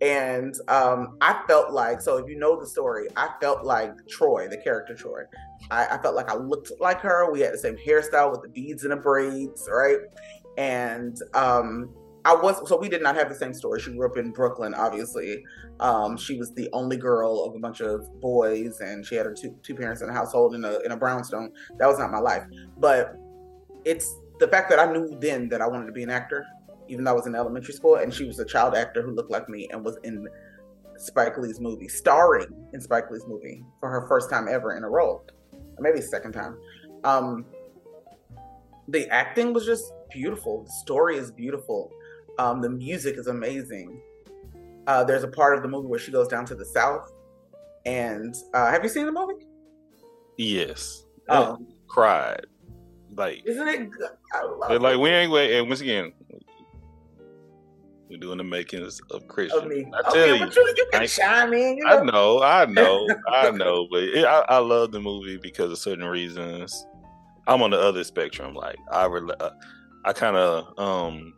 [0.00, 4.48] And um, I felt like, so if you know the story, I felt like Troy,
[4.48, 5.22] the character Troy.
[5.70, 7.30] I, I felt like I looked like her.
[7.30, 9.98] We had the same hairstyle with the beads and the braids, right?
[10.56, 11.90] And um,
[12.24, 13.80] I was so we did not have the same story.
[13.80, 15.42] She grew up in Brooklyn, obviously.
[15.80, 19.34] Um, she was the only girl of a bunch of boys, and she had her
[19.34, 21.52] two, two parents in a household in a in a brownstone.
[21.78, 22.44] That was not my life,
[22.78, 23.16] but
[23.84, 26.46] it's the fact that I knew then that I wanted to be an actor,
[26.90, 29.30] even though I was in elementary school, and she was a child actor who looked
[29.30, 30.28] like me and was in
[30.96, 34.88] Spike Lee's movie, starring in Spike Lee's movie for her first time ever in a
[34.88, 36.58] role, or maybe second time.
[37.04, 37.46] Um,
[38.88, 40.64] the acting was just beautiful.
[40.64, 41.92] The story is beautiful
[42.40, 44.00] um, the music is amazing.
[44.86, 47.12] Uh, there's a part of the movie where she goes down to the south,
[47.84, 49.46] and uh, have you seen the movie?
[50.38, 51.04] Yes.
[51.28, 52.46] Oh, cried.
[53.14, 53.90] Like, isn't it?
[53.90, 54.10] Good?
[54.32, 55.00] I love like it.
[55.00, 55.58] we ain't wait.
[55.58, 56.12] And once again,
[58.10, 59.92] we're doing the makings of Christian.
[59.94, 61.78] I tell okay, you, you, you can I, chime in.
[61.78, 61.90] You know?
[61.90, 65.78] I know, I know, I know, but it, I, I, love the movie because of
[65.78, 66.86] certain reasons.
[67.46, 68.54] I'm on the other spectrum.
[68.54, 69.50] Like I, uh,
[70.04, 71.34] I kind of um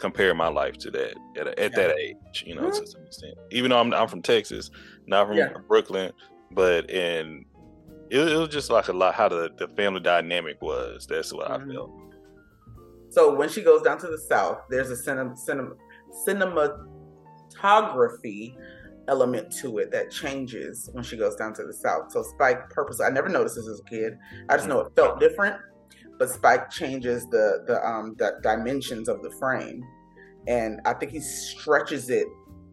[0.00, 1.68] compare my life to that at, at yeah.
[1.68, 2.80] that age, you know, mm-hmm.
[2.80, 3.34] to some extent.
[3.50, 4.70] Even though I'm I'm from Texas,
[5.06, 5.52] not from yeah.
[5.66, 6.12] Brooklyn,
[6.52, 7.44] but in
[8.10, 11.06] it, it, was just like a lot how the, the family dynamic was.
[11.06, 11.70] That's what mm-hmm.
[11.70, 12.01] I felt.
[13.12, 15.72] So when she goes down to the south, there's a cinema, cinema
[16.26, 18.56] cinematography
[19.08, 22.10] element to it that changes when she goes down to the south.
[22.10, 24.16] So Spike purposely, I never noticed this as a kid.
[24.48, 25.56] I just know it felt different,
[26.18, 29.84] but Spike changes the the um the dimensions of the frame,
[30.46, 32.28] and I think he stretches it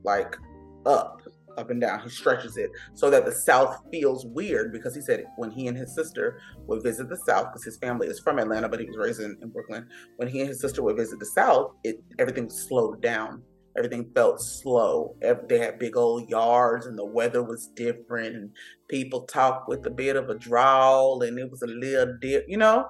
[0.06, 0.38] like
[0.86, 1.18] up
[1.60, 2.00] up and down.
[2.02, 5.78] He stretches it so that the South feels weird because he said when he and
[5.78, 8.98] his sister would visit the South, because his family is from Atlanta, but he was
[8.98, 9.88] raised in, in Brooklyn.
[10.15, 13.43] When he and his sister would visit the South, it everything slowed down.
[13.78, 15.15] Everything felt slow.
[15.22, 18.52] They had big old yards, and the weather was different, and
[18.89, 22.58] people talked with a bit of a drawl, and it was a little dip, you
[22.58, 22.88] know.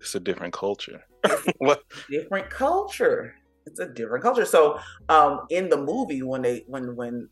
[0.00, 1.02] It's a different culture.
[1.58, 1.82] what?
[2.10, 3.34] Different culture
[3.66, 4.44] it's a different culture.
[4.44, 4.78] So
[5.08, 7.28] um, in the movie, when they when when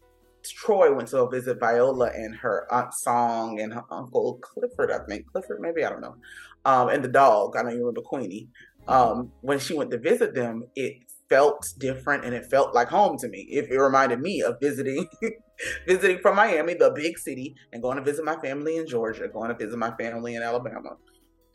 [0.50, 5.26] Troy went to visit Viola and her aunt Song and her uncle Clifford, I think
[5.30, 6.16] Clifford, maybe I don't know,
[6.64, 7.56] um, and the dog.
[7.56, 8.48] I know you remember Queenie.
[8.86, 13.16] Um, when she went to visit them, it felt different and it felt like home
[13.18, 13.46] to me.
[13.50, 15.08] It, it reminded me of visiting,
[15.86, 19.48] visiting from Miami, the big city, and going to visit my family in Georgia, going
[19.48, 20.96] to visit my family in Alabama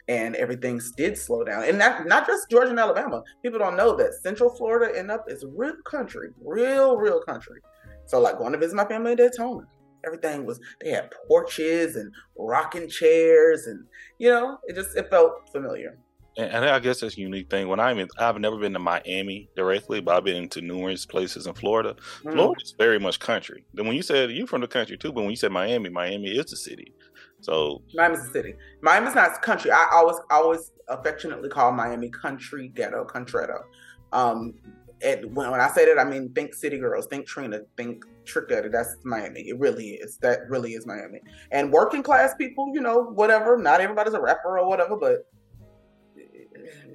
[0.09, 1.63] and everything did slow down.
[1.63, 3.21] And not just Georgia and Alabama.
[3.43, 7.61] People don't know that Central Florida and up is real country, real, real country.
[8.09, 9.67] So, like going to visit my family in Daytona,
[10.03, 13.85] everything was, they had porches and rocking chairs, and,
[14.17, 15.95] you know, it just, it felt familiar.
[16.35, 17.67] And, and I guess that's a unique thing.
[17.67, 21.45] When I'm in, I've never been to Miami directly, but I've been to numerous places
[21.45, 21.95] in Florida.
[22.23, 22.33] Mm.
[22.33, 23.63] Florida is very much country.
[23.75, 26.29] Then when you said you're from the country too, but when you said Miami, Miami
[26.29, 26.93] is the city.
[27.41, 28.55] So Miami's the city.
[28.81, 29.71] Miami's not country.
[29.71, 33.65] I always always affectionately call Miami country ghetto, contretto.
[34.11, 34.55] Um,
[35.01, 38.49] and when, when I say that, I mean think City Girls, think Trina, think Trick
[38.49, 38.69] Daddy.
[38.69, 39.41] That's Miami.
[39.41, 40.17] It really is.
[40.17, 41.19] That really is Miami.
[41.51, 43.57] And working class people, you know, whatever.
[43.57, 45.25] Not everybody's a rapper or whatever, but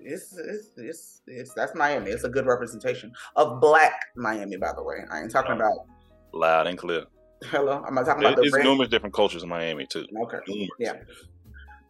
[0.04, 2.10] it's it's it's, it's that's Miami.
[2.10, 4.98] It's a good representation of Black Miami, by the way.
[5.10, 5.86] I ain't talking about
[6.32, 7.04] loud and clear.
[7.44, 8.42] Hello, I'm not talking about the.
[8.42, 10.06] It's numerous different cultures in Miami too.
[10.22, 10.38] Okay.
[10.46, 10.70] Numerous.
[10.78, 10.94] Yeah.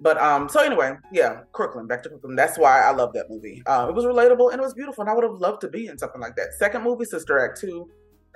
[0.01, 2.37] But um, so anyway, yeah, Crooklyn, back to Crooklyn.
[2.37, 3.63] That's why I love that movie.
[3.67, 5.87] Uh, it was relatable and it was beautiful, and I would have loved to be
[5.87, 6.55] in something like that.
[6.59, 7.89] Second movie, Sister Act two.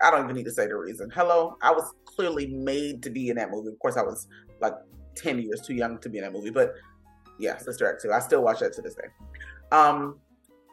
[0.03, 1.11] I don't even need to say the reason.
[1.13, 3.69] Hello, I was clearly made to be in that movie.
[3.69, 4.29] Of course, I was
[4.61, 4.75] like
[5.17, 6.75] ten years too young to be in that movie, but
[7.39, 8.13] yeah, Sister Act two.
[8.13, 9.09] I still watch that to this day.
[9.73, 10.21] Um,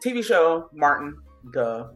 [0.04, 1.18] TV show Martin,
[1.52, 1.88] duh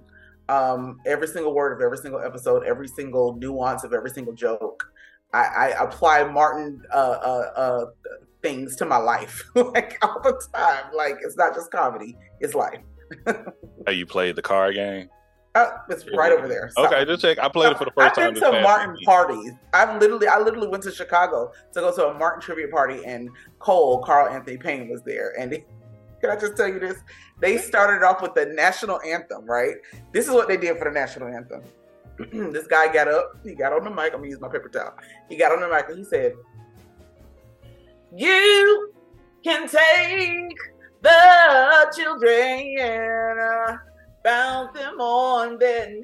[0.50, 4.92] um, every single word of every single episode, every single nuance of every single joke.
[5.34, 7.86] I, I apply Martin uh, uh, uh,
[8.42, 10.86] things to my life like all the time.
[10.94, 12.80] Like it's not just comedy; it's life.
[13.28, 15.10] oh, you played the card game?
[15.56, 16.70] Uh, it's right over there.
[16.76, 17.40] So, okay, just check.
[17.40, 18.28] I played it for the 1st time.
[18.28, 19.52] I've been to Martin parties.
[19.74, 23.30] I've literally, I literally went to Chicago to go to a Martin trivia party, and
[23.58, 25.52] Cole, Carl Anthony Payne, was there, and
[26.22, 27.00] can I just tell you this?
[27.40, 29.76] They started off with the national anthem, right?
[30.14, 31.64] This is what they did for the national anthem.
[32.52, 34.14] this guy got up, he got on the mic.
[34.14, 34.94] I'm gonna use my paper towel.
[35.30, 36.34] He got on the mic and he said,
[38.14, 38.92] You
[39.44, 40.58] can take
[41.02, 43.78] the children and uh,
[44.24, 46.04] bounce them on their knees.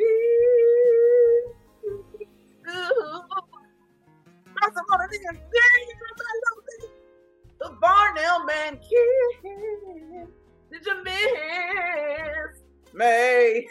[7.59, 10.27] The Barnell man kid.
[10.71, 12.61] Did you miss
[12.93, 13.67] May?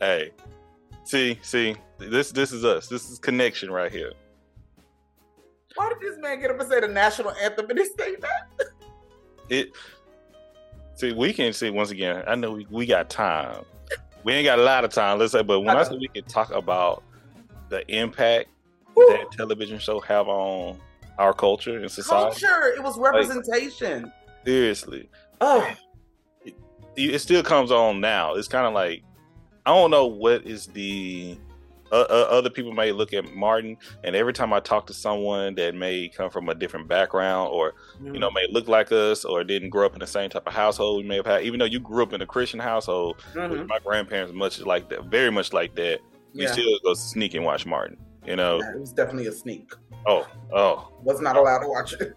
[0.00, 0.32] Hey,
[1.08, 2.88] see, see, this this is us.
[2.88, 4.12] This is connection right here.
[5.74, 8.68] Why did this man get up and say the national anthem and he say that?
[9.48, 9.72] It.
[10.94, 12.24] See, we can see once again.
[12.26, 13.64] I know we, we got time.
[14.24, 16.08] We ain't got a lot of time, let's say, but when I, I say we
[16.08, 17.04] can talk about
[17.68, 18.48] the impact
[18.94, 19.06] Woo.
[19.08, 20.78] that television show have on
[21.18, 22.40] our culture and society.
[22.40, 22.74] Culture.
[22.74, 24.02] It was representation.
[24.02, 24.12] Like,
[24.44, 25.08] seriously.
[25.40, 25.72] Oh.
[26.44, 26.54] It,
[26.96, 28.34] it, still comes on now.
[28.34, 29.02] It's kind of like
[29.68, 31.36] I don't know what is the
[31.92, 35.56] uh, uh, other people may look at Martin, and every time I talk to someone
[35.56, 38.14] that may come from a different background, or mm-hmm.
[38.14, 40.54] you know, may look like us, or didn't grow up in the same type of
[40.54, 43.66] household we may have had, even though you grew up in a Christian household, mm-hmm.
[43.66, 46.00] my grandparents much like that, very much like that,
[46.32, 46.52] we yeah.
[46.52, 47.98] still go sneak and watch Martin.
[48.24, 49.70] You know, yeah, it was definitely a sneak.
[50.06, 50.90] Oh, oh.
[51.02, 52.16] Was not allowed to watch it.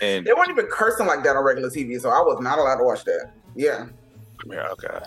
[0.00, 2.76] And they weren't even cursing like that on regular TV, so I was not allowed
[2.76, 3.32] to watch that.
[3.56, 3.86] Yeah.
[4.46, 5.00] Yeah, okay.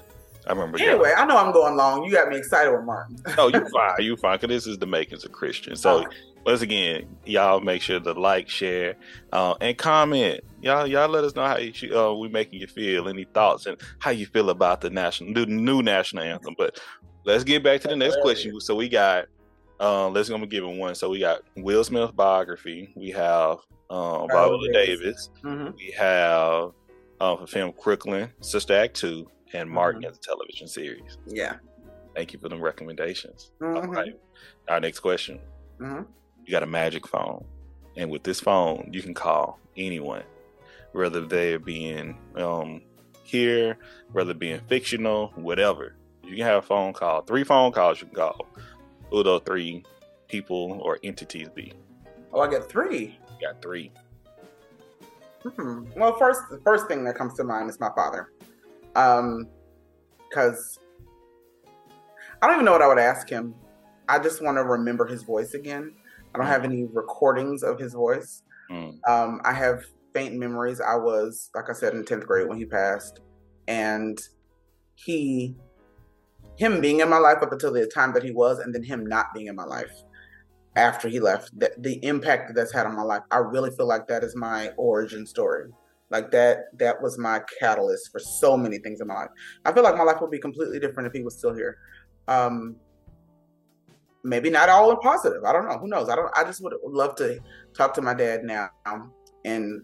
[0.47, 0.79] I remember.
[0.79, 2.03] Anyway, I know I'm going long.
[2.03, 3.17] You got me excited with Martin.
[3.37, 3.95] oh, you fine.
[3.99, 4.37] You fine.
[4.37, 5.75] Because this is the makings of Christian.
[5.75, 6.05] So,
[6.45, 8.95] once again, y'all make sure to like, share,
[9.33, 10.41] uh, and comment.
[10.61, 13.07] Y'all, y'all let us know how you, uh, we making you feel.
[13.07, 16.55] Any thoughts and how you feel about the national, the new national anthem.
[16.57, 16.79] But
[17.23, 18.59] let's get back to the next question.
[18.59, 19.25] So we got
[19.79, 20.95] Um, let's go give him one.
[20.95, 22.93] So we got Will Smith biography.
[22.95, 23.57] We have
[23.89, 24.99] um, Viola Davis.
[24.99, 25.29] Davis.
[25.43, 25.75] Mm-hmm.
[25.77, 26.71] We have
[27.19, 30.11] um, for film Crooklyn, Sister Act Two, and Martin mm-hmm.
[30.11, 31.17] as a television series.
[31.25, 31.55] Yeah.
[32.15, 33.51] Thank you for the recommendations.
[33.59, 33.77] Mm-hmm.
[33.77, 34.17] All right.
[34.67, 35.39] Our next question.
[35.79, 36.03] Mm-hmm.
[36.45, 37.43] You got a magic phone,
[37.97, 40.23] and with this phone, you can call anyone,
[40.91, 42.81] whether they're being um,
[43.23, 43.77] here,
[44.11, 45.95] whether being fictional, whatever.
[46.23, 48.47] You can have a phone call, three phone calls you can call.
[49.09, 49.83] Who those three
[50.27, 51.73] people or entities be?
[52.33, 53.17] Oh, I got three.
[53.39, 53.91] You got three.
[55.43, 55.85] Hmm.
[55.95, 58.31] Well, first, the first thing that comes to mind is my father,
[58.95, 59.47] um,
[60.29, 60.79] because
[62.41, 63.55] I don't even know what I would ask him.
[64.07, 65.93] I just want to remember his voice again.
[66.33, 66.65] I don't have mm.
[66.65, 68.43] any recordings of his voice.
[68.69, 68.99] Mm.
[69.07, 69.83] Um, I have
[70.13, 70.81] faint memories.
[70.81, 73.21] I was, like I said, in tenth grade when he passed,
[73.67, 74.19] and
[74.95, 75.55] he,
[76.57, 79.05] him being in my life up until the time that he was, and then him
[79.05, 79.91] not being in my life
[80.75, 83.87] after he left, the, the impact that that's had on my life, I really feel
[83.87, 85.71] like that is my origin story.
[86.11, 89.29] Like that, that was my catalyst for so many things in my life.
[89.65, 91.77] I feel like my life would be completely different if he was still here.
[92.27, 92.75] Um,
[94.23, 95.43] maybe not all in positive.
[95.43, 95.77] I don't know.
[95.77, 96.09] Who knows?
[96.09, 96.31] I don't.
[96.35, 97.39] I just would love to
[97.73, 98.69] talk to my dad now,
[99.45, 99.83] and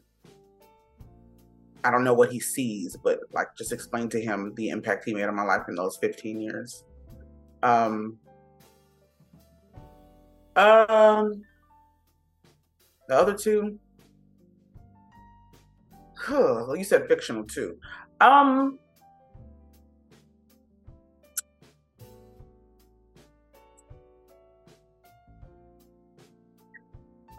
[1.84, 5.14] I don't know what he sees, but like just explain to him the impact he
[5.14, 6.84] made on my life in those 15 years.
[7.64, 8.18] Um,
[10.56, 11.44] um,
[13.08, 13.80] the other two.
[16.30, 17.78] Well, you said fictional too.
[18.20, 18.78] Um,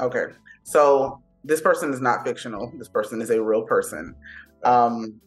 [0.01, 0.27] okay,
[0.65, 2.73] so this person is not fictional.
[2.77, 4.15] This person is a real person.
[4.65, 5.21] Um,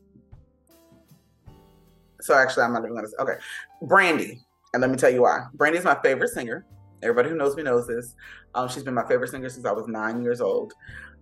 [2.21, 3.07] so actually, I'm not even gonna.
[3.07, 3.35] Say, okay,
[3.83, 4.41] Brandy,
[4.73, 5.45] and let me tell you why.
[5.53, 6.65] Brandy is my favorite singer.
[7.03, 8.15] Everybody who knows me knows this.
[8.55, 10.73] Um, she's been my favorite singer since I was nine years old,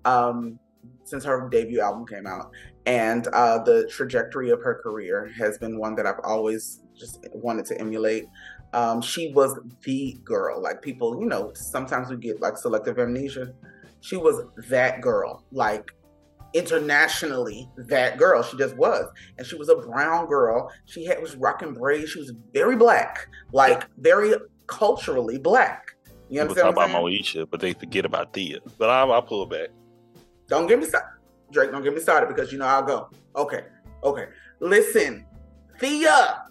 [0.05, 0.59] um,
[1.03, 2.51] since her debut album came out.
[2.86, 7.65] And uh, the trajectory of her career has been one that I've always just wanted
[7.67, 8.25] to emulate.
[8.73, 10.61] Um, she was the girl.
[10.61, 13.53] Like people, you know, sometimes we get like selective amnesia.
[14.01, 15.45] She was that girl.
[15.51, 15.91] Like
[16.53, 18.43] internationally that girl.
[18.43, 19.07] She just was.
[19.38, 20.71] And she was a brown girl.
[20.86, 22.11] She had was rocking braids.
[22.11, 24.34] She was very black, like very
[24.67, 25.95] culturally black.
[26.29, 28.59] You know People talk about Moesha, but they forget about Thea.
[28.77, 29.69] But I'll, I'll pull back.
[30.48, 31.10] Don't get me started.
[31.52, 33.10] Drake, don't get me started because you know I'll go.
[33.36, 33.62] Okay,
[34.04, 34.26] okay.
[34.60, 35.26] Listen,
[35.80, 36.44] Thea.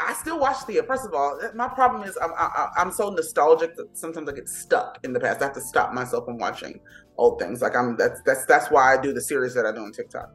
[0.00, 0.84] I still watch Thea.
[0.84, 4.48] First of all, my problem is I'm I, am so nostalgic that sometimes I get
[4.48, 5.40] stuck in the past.
[5.40, 6.78] I have to stop myself from watching
[7.16, 7.60] old things.
[7.62, 10.30] Like I'm that's that's that's why I do the series that I do on TikTok.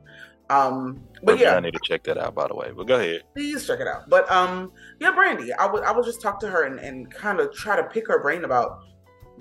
[0.49, 2.71] Um, but yeah, I need to check that out by the way.
[2.75, 3.23] But go ahead.
[3.33, 4.09] Please check it out.
[4.09, 7.39] But um, yeah, Brandy, I would I would just talk to her and, and kind
[7.39, 8.79] of try to pick her brain about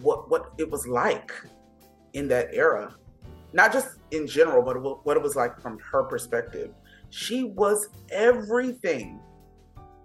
[0.01, 1.33] what what it was like
[2.12, 2.94] in that era,
[3.52, 6.72] not just in general, but what it was like from her perspective.
[7.10, 9.20] She was everything.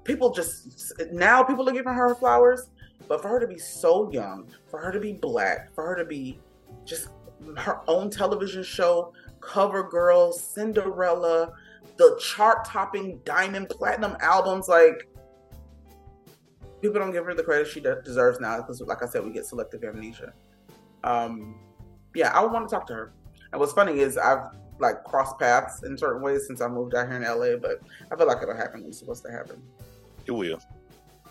[0.03, 2.69] People just now people are giving her flowers,
[3.07, 6.05] but for her to be so young, for her to be black, for her to
[6.05, 6.39] be
[6.85, 7.09] just
[7.57, 11.53] her own television show Cover Girl, Cinderella,
[11.97, 14.67] the chart topping diamond platinum albums.
[14.67, 15.07] Like,
[16.81, 19.31] people don't give her the credit she de- deserves now because, like I said, we
[19.31, 20.33] get selective amnesia.
[21.03, 21.55] Um,
[22.15, 23.13] yeah, I would want to talk to her.
[23.51, 24.49] And what's funny is I've
[24.79, 27.81] like crossed paths in certain ways since I moved out here in LA, but
[28.11, 29.61] I feel like it'll happen when it's supposed to happen.
[30.25, 30.59] It will.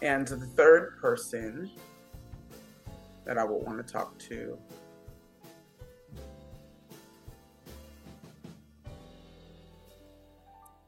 [0.02, 1.70] And the third person
[3.24, 4.58] that I would want to talk to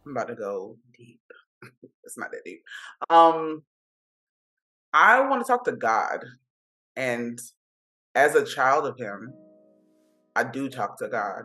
[0.09, 1.20] I'm about to go deep.
[2.05, 2.62] it's not that deep.
[3.11, 3.62] Um,
[4.95, 6.24] I want to talk to God,
[6.97, 7.39] and
[8.14, 9.34] as a child of Him,
[10.39, 11.45] I do talk to God,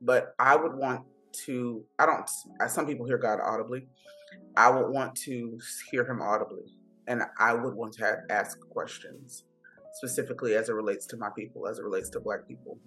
[0.00, 1.02] but I would want
[1.44, 1.84] to.
[1.98, 2.28] I don't.
[2.68, 3.86] Some people hear God audibly.
[4.56, 5.58] I would want to
[5.90, 6.64] hear Him audibly,
[7.06, 9.44] and I would want to ask questions,
[9.94, 12.78] specifically as it relates to my people, as it relates to Black people,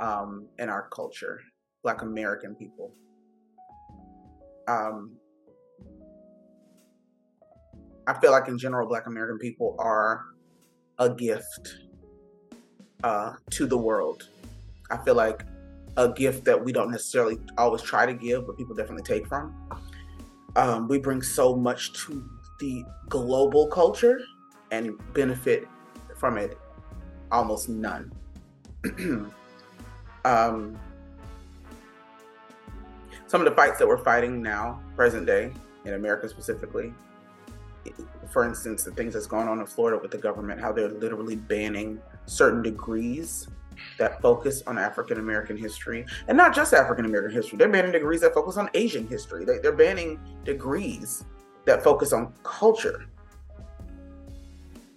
[0.00, 1.40] um, in our culture,
[1.82, 2.94] Black American people
[4.68, 5.16] um,
[8.06, 10.22] I feel like in general, Black American people are
[10.98, 11.76] a gift
[13.04, 14.30] uh, to the world.
[14.90, 15.44] I feel like
[15.96, 19.54] a gift that we don't necessarily always try to give, but people definitely take from.
[20.56, 22.24] Um, we bring so much to
[22.58, 24.20] the global culture
[24.70, 25.68] and benefit
[26.16, 26.58] from it
[27.30, 28.10] almost none.
[30.24, 30.78] um,
[33.26, 35.52] some of the fights that we're fighting now, present day,
[35.84, 36.94] in America specifically,
[38.32, 41.36] for instance, the things that's going on in Florida with the government, how they're literally
[41.36, 43.48] banning certain degrees
[43.98, 47.58] that focus on African American history, and not just African American history.
[47.58, 49.44] They're banning degrees that focus on Asian history.
[49.44, 51.24] They, are banning degrees
[51.64, 53.06] that focus on culture.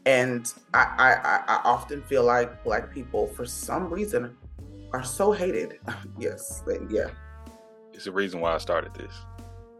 [0.06, 4.38] And I, I, I often feel like Black people, for some reason,
[4.94, 5.80] are so hated.
[6.20, 7.08] yes, they, yeah.
[7.94, 9.12] It's the reason why I started this.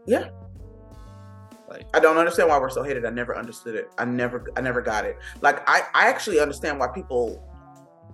[0.06, 0.28] Yeah.
[1.68, 3.04] Like I don't understand why we're so hated.
[3.04, 3.90] I never understood it.
[3.98, 5.18] I never I never got it.
[5.42, 7.44] Like I I actually understand why people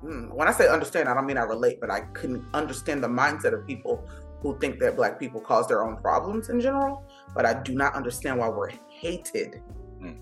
[0.01, 3.09] hmm, when I say understand, I don't mean I relate, but I couldn't understand the
[3.09, 4.07] mindset of people
[4.41, 7.03] who think that black people cause their own problems in general.
[7.35, 9.63] But I do not understand why we're hated
[10.01, 10.17] mm.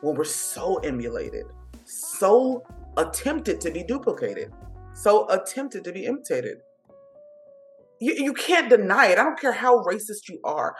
[0.00, 1.44] when we're so emulated,
[1.84, 2.64] so
[2.96, 4.52] attempted to be duplicated,
[4.94, 6.58] so attempted to be imitated.
[8.00, 9.18] You, you can't deny it.
[9.18, 10.74] I don't care how racist you are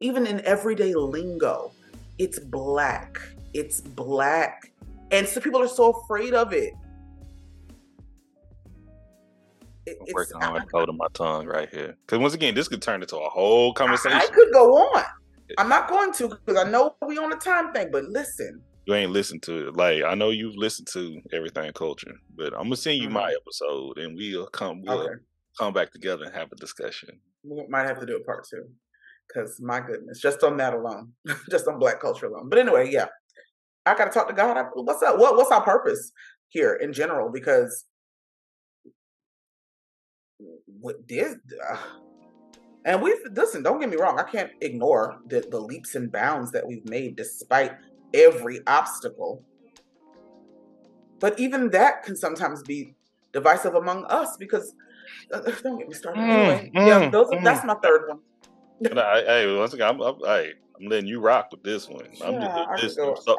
[0.00, 1.72] even in everyday lingo,
[2.18, 3.20] it's black.
[3.54, 4.72] It's black.
[5.10, 6.74] And so people are so afraid of it.
[9.86, 11.96] it I'm working on code of my tongue right here.
[12.06, 14.18] Because once again, this could turn into a whole conversation.
[14.18, 15.04] I, I could go on.
[15.56, 18.60] I'm not going to because I know we on a time thing, but listen.
[18.84, 19.76] You ain't listened to it.
[19.76, 23.14] Like I know you've listened to Everythang Culture, but I'm gonna send you mm-hmm.
[23.14, 25.14] my episode and we'll come we'll okay.
[25.58, 27.18] come back together and have a discussion.
[27.42, 28.68] We might have to do a part two
[29.28, 31.12] because my goodness, just on that alone,
[31.50, 32.48] just on black culture alone.
[32.48, 33.06] But anyway, yeah,
[33.86, 34.66] I got to talk to God.
[34.74, 35.18] What's up?
[35.18, 36.12] What, what's our purpose
[36.48, 37.30] here in general?
[37.30, 37.84] Because
[40.80, 41.34] what this,
[41.70, 41.76] uh,
[42.84, 43.62] and we've listen.
[43.62, 44.18] Don't get me wrong.
[44.18, 47.72] I can't ignore the, the leaps and bounds that we've made despite
[48.14, 49.44] every obstacle.
[51.20, 52.94] But even that can sometimes be
[53.32, 54.72] divisive among us because
[55.32, 56.20] uh, don't get me started.
[56.20, 57.42] Mm, anyway, mm, yeah, those, mm.
[57.42, 58.20] that's my third one
[58.80, 62.06] but I, hey, once again, I'm, I'm, hey, I'm letting you rock with this one.
[62.24, 63.36] I'm yeah, just this So,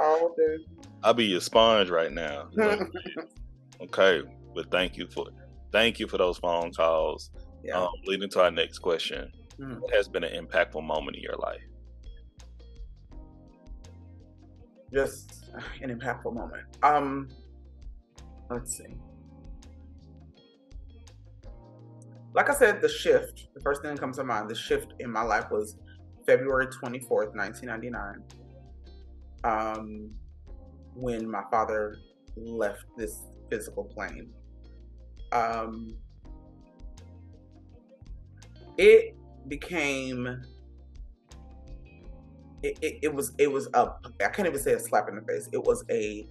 [1.03, 2.49] I'll be your sponge right now.
[3.81, 4.21] okay,
[4.53, 5.27] but thank you for
[5.71, 7.31] thank you for those phone calls.
[7.63, 7.81] Yeah.
[7.81, 9.79] Um, leading to our next question: mm.
[9.79, 11.61] What has been an impactful moment in your life?
[14.93, 15.45] Just
[15.81, 16.63] an impactful moment.
[16.83, 17.29] Um,
[18.49, 18.97] let's see.
[22.33, 25.11] Like I said, the shift, the first thing that comes to mind, the shift in
[25.11, 25.77] my life was
[26.25, 28.23] February 24th, 1999,
[29.43, 30.11] um,
[30.93, 31.97] when my father
[32.35, 34.29] left this physical plane.
[35.31, 35.95] Um,
[38.77, 39.15] it
[39.47, 40.41] became
[42.61, 43.87] it, it, it, was it was a
[44.23, 45.49] I can't even say a slap in the face.
[45.51, 46.27] It was a,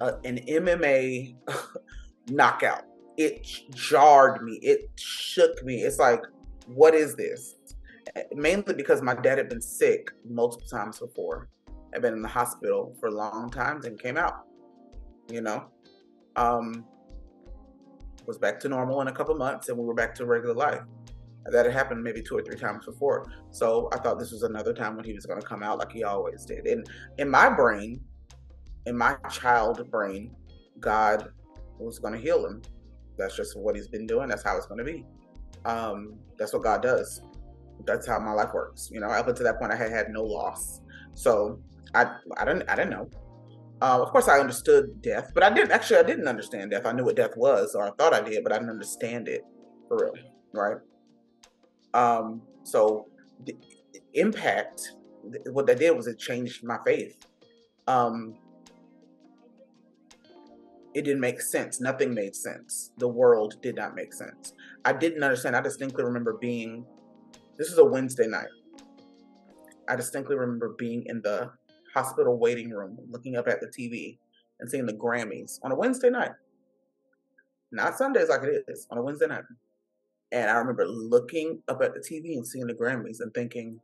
[0.00, 1.36] a an MMA
[2.30, 2.87] knockout
[3.18, 3.44] it
[3.74, 4.60] jarred me.
[4.62, 5.82] It shook me.
[5.82, 6.22] It's like,
[6.66, 7.56] what is this?
[8.14, 11.48] Eh, mainly because my dad had been sick multiple times before.
[11.94, 14.44] I'd been in the hospital for long times and came out.
[15.30, 15.64] You know,
[16.36, 16.86] um,
[18.24, 20.82] was back to normal in a couple months, and we were back to regular life.
[21.50, 23.26] That had happened maybe two or three times before.
[23.50, 25.90] So I thought this was another time when he was going to come out like
[25.90, 26.66] he always did.
[26.66, 26.86] And
[27.18, 28.00] in my brain,
[28.86, 30.36] in my child brain,
[30.78, 31.30] God
[31.78, 32.62] was going to heal him
[33.18, 34.28] that's just what he's been doing.
[34.28, 35.04] That's how it's going to be.
[35.64, 37.22] Um, that's what God does.
[37.84, 38.90] That's how my life works.
[38.92, 40.80] You know, up until that point, I had had no loss.
[41.14, 41.60] So
[41.94, 42.06] I,
[42.36, 43.10] I didn't, I didn't know.
[43.80, 45.98] Uh, of course, I understood death, but I didn't actually.
[45.98, 46.84] I didn't understand death.
[46.84, 49.42] I knew what death was, or I thought I did, but I didn't understand it
[49.86, 50.14] for real.
[50.52, 50.78] Right.
[51.94, 52.42] Um.
[52.64, 53.06] So,
[53.44, 53.56] the
[54.14, 54.80] impact.
[55.52, 57.16] What that did was it changed my faith.
[57.86, 58.34] Um
[60.98, 61.80] it didn't make sense.
[61.80, 62.90] Nothing made sense.
[62.98, 64.52] The world did not make sense.
[64.84, 65.54] I didn't understand.
[65.54, 66.84] I distinctly remember being,
[67.56, 68.48] this is a Wednesday night.
[69.88, 71.52] I distinctly remember being in the
[71.94, 74.18] hospital waiting room, looking up at the TV
[74.58, 76.32] and seeing the Grammys on a Wednesday night.
[77.70, 79.44] Not Sundays like it is, on a Wednesday night.
[80.32, 83.78] And I remember looking up at the TV and seeing the Grammys and thinking,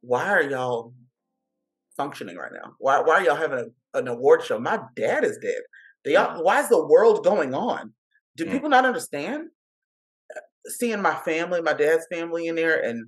[0.00, 0.92] why are y'all
[1.96, 2.74] functioning right now?
[2.80, 4.58] Why, why are y'all having a, an award show?
[4.58, 5.62] My dad is dead.
[6.04, 7.92] They are, why is the world going on?
[8.36, 8.52] Do mm.
[8.52, 9.48] people not understand?
[10.34, 13.06] Uh, seeing my family, my dad's family in there, and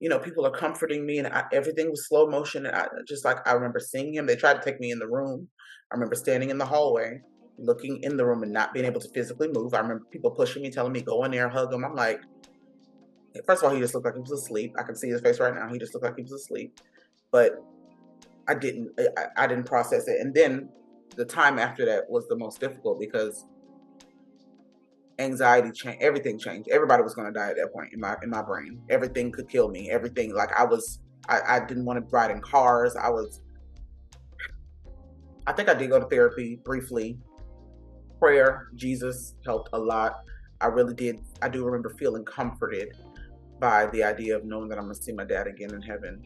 [0.00, 2.66] you know, people are comforting me, and I, everything was slow motion.
[2.66, 4.26] And I just like I remember seeing him.
[4.26, 5.48] They tried to take me in the room.
[5.90, 7.20] I remember standing in the hallway,
[7.58, 9.74] looking in the room, and not being able to physically move.
[9.74, 12.20] I remember people pushing me, telling me, "Go in there, hug him." I'm like,
[13.46, 14.74] first of all, he just looked like he was asleep.
[14.78, 15.68] I can see his face right now.
[15.72, 16.78] He just looked like he was asleep,
[17.30, 17.52] but
[18.48, 18.90] I didn't.
[19.16, 20.68] I, I didn't process it, and then
[21.16, 23.46] the time after that was the most difficult because
[25.18, 28.30] anxiety changed everything changed everybody was going to die at that point in my in
[28.30, 30.98] my brain everything could kill me everything like i was
[31.28, 32.96] I, I didn't want to ride in cars.
[32.96, 33.40] I was,
[35.46, 37.18] I think I did go to therapy briefly.
[38.18, 40.20] Prayer, Jesus helped a lot.
[40.60, 41.20] I really did.
[41.42, 42.94] I do remember feeling comforted
[43.60, 46.22] by the idea of knowing that I'm gonna see my dad again in heaven.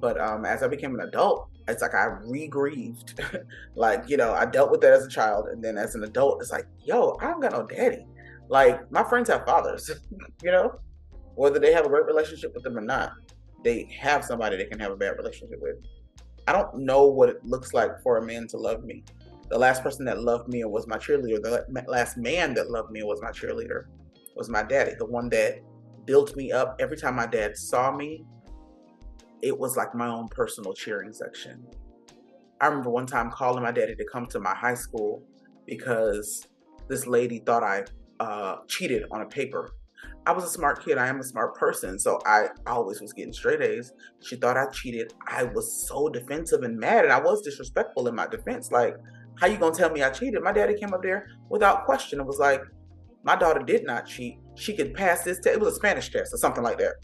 [0.00, 3.20] But um, as I became an adult, it's like I re-grieved.
[3.74, 6.40] like, you know, I dealt with that as a child, and then as an adult,
[6.40, 8.06] it's like, yo, I don't got no daddy.
[8.48, 9.90] Like, my friends have fathers,
[10.42, 10.80] you know,
[11.34, 13.12] whether they have a great relationship with them or not,
[13.64, 15.76] they have somebody they can have a bad relationship with.
[16.46, 19.04] I don't know what it looks like for a man to love me.
[19.50, 21.42] The last person that loved me was my cheerleader.
[21.42, 23.84] The last man that loved me was my cheerleader,
[24.34, 25.60] was my daddy, the one that
[26.06, 26.76] built me up.
[26.80, 28.24] Every time my dad saw me,
[29.42, 31.66] it was like my own personal cheering section.
[32.60, 35.22] I remember one time calling my daddy to come to my high school
[35.66, 36.46] because
[36.88, 37.84] this lady thought I
[38.18, 39.70] uh, cheated on a paper.
[40.26, 40.98] I was a smart kid.
[40.98, 41.98] I am a smart person.
[41.98, 43.92] So I always was getting straight A's.
[44.22, 45.12] She thought I cheated.
[45.26, 47.04] I was so defensive and mad.
[47.04, 48.70] And I was disrespectful in my defense.
[48.70, 48.96] Like,
[49.40, 50.42] how you gonna tell me I cheated?
[50.42, 52.20] My daddy came up there without question.
[52.20, 52.62] It was like,
[53.22, 54.38] my daughter did not cheat.
[54.56, 55.56] She could pass this test.
[55.56, 56.94] It was a Spanish test or something like that.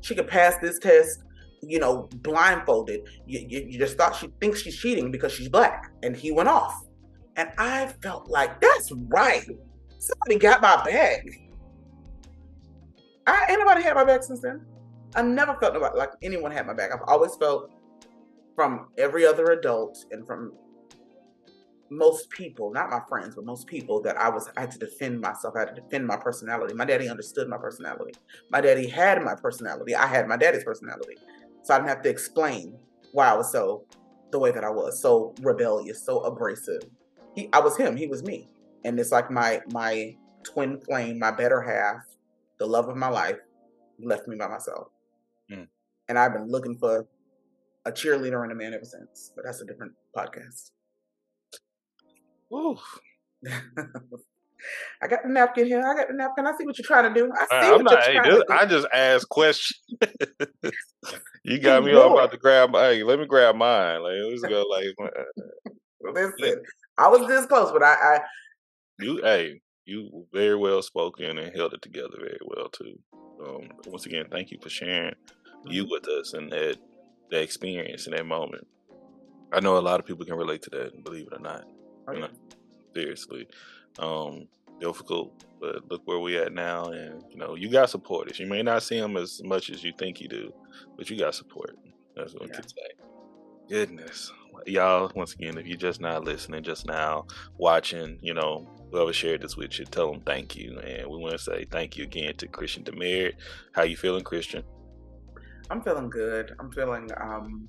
[0.00, 1.23] She could pass this test
[1.68, 3.00] you know, blindfolded.
[3.26, 5.90] You, you, you just thought she thinks she's cheating because she's black.
[6.02, 6.84] And he went off.
[7.36, 9.46] And I felt like, that's right.
[9.98, 11.26] Somebody got my back.
[13.26, 14.64] I, anybody had my back since then?
[15.16, 16.90] I never felt like anyone had my back.
[16.92, 17.70] I've always felt
[18.54, 20.52] from every other adult and from
[21.90, 25.20] most people, not my friends, but most people, that I was I had to defend
[25.20, 25.54] myself.
[25.56, 26.74] I had to defend my personality.
[26.74, 28.12] My daddy understood my personality.
[28.50, 29.94] My daddy had my personality.
[29.94, 31.14] I had my daddy's personality.
[31.64, 32.78] So I didn't have to explain
[33.12, 33.86] why I was so
[34.30, 36.82] the way that I was, so rebellious, so abrasive.
[37.34, 38.48] He, I was him, he was me.
[38.84, 42.02] And it's like my my twin flame, my better half,
[42.58, 43.38] the love of my life,
[43.98, 44.88] left me by myself.
[45.50, 45.68] Mm.
[46.08, 47.06] And I've been looking for
[47.86, 49.32] a cheerleader and a man ever since.
[49.34, 50.70] But that's a different podcast.
[52.52, 52.76] Ooh.
[55.02, 55.80] I got the napkin here.
[55.80, 56.46] I got the napkin.
[56.46, 57.30] I see what you're trying to do.
[57.32, 58.44] I see I'm what not, you're trying to do.
[58.50, 59.80] I just ask questions.
[61.44, 62.72] you got me all about to grab.
[62.72, 64.02] Hey, let me grab mine.
[64.02, 64.64] Like let's go.
[66.04, 66.62] Like listen,
[66.98, 68.20] I was this close, but I, I
[68.98, 72.98] you hey you very well spoken and held it together very well too.
[73.42, 75.70] Um, once again, thank you for sharing mm-hmm.
[75.70, 76.76] you with us and that
[77.30, 78.66] that experience in that moment.
[79.52, 81.64] I know a lot of people can relate to that, believe it or not.
[82.08, 82.16] Okay.
[82.16, 82.30] You know,
[82.94, 83.46] seriously
[83.98, 84.48] um,
[84.80, 85.44] difficult.
[85.60, 88.38] But look where we at now, and you know you got supporters.
[88.38, 90.52] You may not see them as much as you think you do,
[90.96, 91.76] but you got support.
[92.16, 92.54] That's what yeah.
[92.54, 92.76] I can say.
[93.68, 94.32] Goodness,
[94.66, 95.10] y'all.
[95.14, 99.56] Once again, if you're just not listening, just now watching, you know, whoever shared this
[99.56, 102.46] with you, tell them thank you, and we want to say thank you again to
[102.46, 103.34] Christian Demeritt.
[103.72, 104.62] How you feeling, Christian?
[105.70, 106.54] I'm feeling good.
[106.60, 107.68] I'm feeling um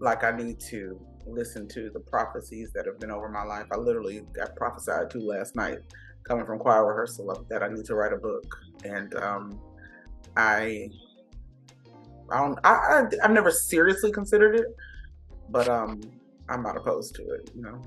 [0.00, 1.00] like I need to
[1.32, 3.66] listen to the prophecies that have been over my life.
[3.72, 5.78] I literally got prophesied to last night,
[6.24, 8.44] coming from choir rehearsal, that I need to write a book,
[8.84, 9.60] and um,
[10.36, 10.88] I,
[12.30, 14.66] I don't, I, I, I've never seriously considered it,
[15.50, 16.00] but um,
[16.48, 17.50] I'm not opposed to it.
[17.54, 17.82] You know.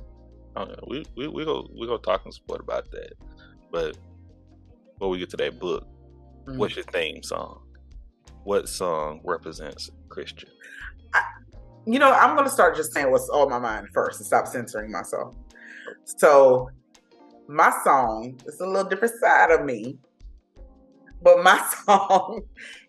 [0.55, 3.13] Oh yeah, we we we go we go talk and support about that,
[3.71, 3.97] but
[4.93, 5.87] before we get to that book,
[6.45, 6.57] mm-hmm.
[6.57, 7.61] what's your theme song?
[8.43, 10.49] What song represents Christian?
[11.13, 11.23] I,
[11.85, 14.47] you know, I'm going to start just saying what's on my mind first and stop
[14.47, 15.35] censoring myself.
[16.05, 16.69] So,
[17.47, 19.97] my song is a little different side of me,
[21.21, 22.41] but my song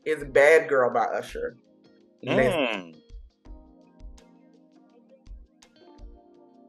[0.05, 1.57] is Bad Girl by Usher.
[2.27, 2.95] Mm.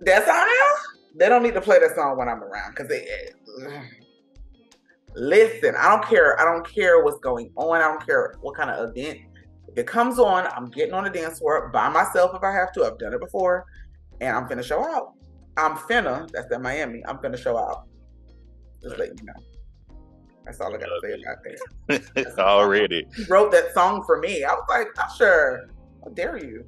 [0.01, 0.47] That song,
[1.15, 3.07] they don't need to play that song when I'm around because they.
[5.15, 6.39] Listen, I don't care.
[6.41, 7.77] I don't care what's going on.
[7.77, 9.19] I don't care what kind of event
[9.77, 12.85] it comes on, I'm getting on the dance floor by myself if I have to.
[12.85, 13.65] I've done it before,
[14.21, 15.13] and I'm finna show out.
[15.57, 16.29] I'm finna.
[16.31, 17.03] That's at Miami.
[17.07, 17.87] I'm finna show out.
[18.81, 19.33] Just let you know.
[20.45, 22.35] That's all I got to say about that.
[22.39, 23.07] Already.
[23.15, 24.43] He wrote that song for me.
[24.43, 25.69] I was like, Usher,
[26.03, 26.65] how dare you?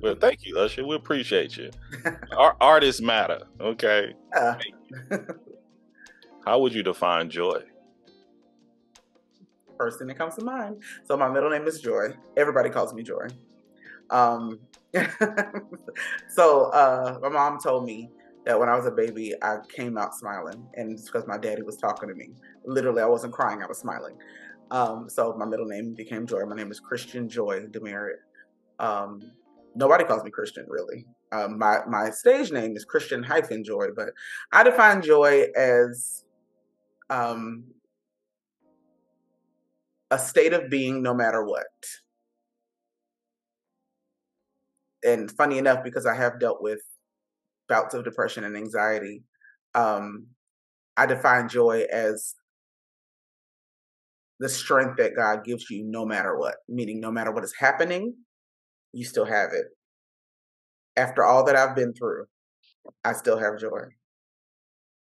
[0.00, 0.86] Well, thank you, Usher.
[0.86, 1.70] We appreciate you.
[2.36, 3.40] Our artists matter.
[3.60, 4.14] Okay.
[4.36, 4.54] Uh.
[6.44, 7.62] how would you define joy?
[9.78, 10.82] First thing that comes to mind.
[11.04, 12.14] So my middle name is Joy.
[12.36, 13.28] Everybody calls me Joy.
[14.10, 14.60] Um,
[16.28, 18.10] so uh, my mom told me
[18.46, 21.62] that when I was a baby, I came out smiling, and it's because my daddy
[21.62, 22.30] was talking to me.
[22.64, 24.16] Literally, I wasn't crying; I was smiling.
[24.70, 26.44] Um, so my middle name became Joy.
[26.46, 28.18] My name is Christian Joy Demeritt.
[28.78, 29.32] Um,
[29.74, 31.06] nobody calls me Christian, really.
[31.32, 34.10] Um, my my stage name is Christian hyphen Joy, but
[34.52, 36.24] I define joy as
[37.10, 37.64] um,
[40.10, 41.66] a state of being no matter what.
[45.04, 46.80] And funny enough, because I have dealt with
[47.68, 49.22] bouts of depression and anxiety,
[49.74, 50.26] um,
[50.96, 52.34] I define joy as
[54.38, 58.14] the strength that God gives you no matter what, meaning no matter what is happening,
[58.92, 59.66] you still have it.
[60.96, 62.24] After all that I've been through,
[63.04, 63.84] I still have joy.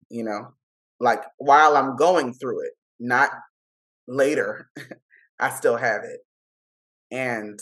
[0.09, 0.55] You know,
[0.99, 3.31] like while I'm going through it, not
[4.07, 4.71] later,
[5.41, 6.21] I still have it.
[7.11, 7.59] And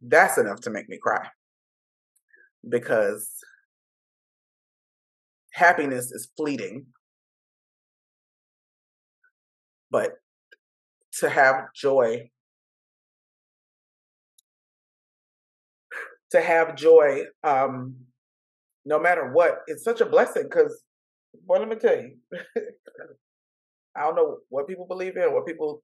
[0.00, 1.28] that's enough to make me cry
[2.68, 3.30] because
[5.52, 6.86] happiness is fleeting.
[9.90, 10.12] But
[11.18, 12.30] to have joy,
[16.30, 17.96] to have joy, um,
[18.84, 20.82] no matter what, it's such a blessing because,
[21.46, 22.12] well, let me tell you,
[23.96, 25.82] I don't know what people believe in, what people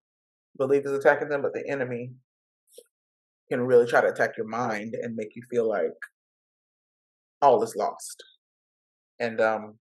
[0.57, 2.13] believe is attacking them, but the enemy
[3.49, 5.93] can really try to attack your mind and make you feel like
[7.43, 8.23] all is lost.
[9.19, 9.79] And um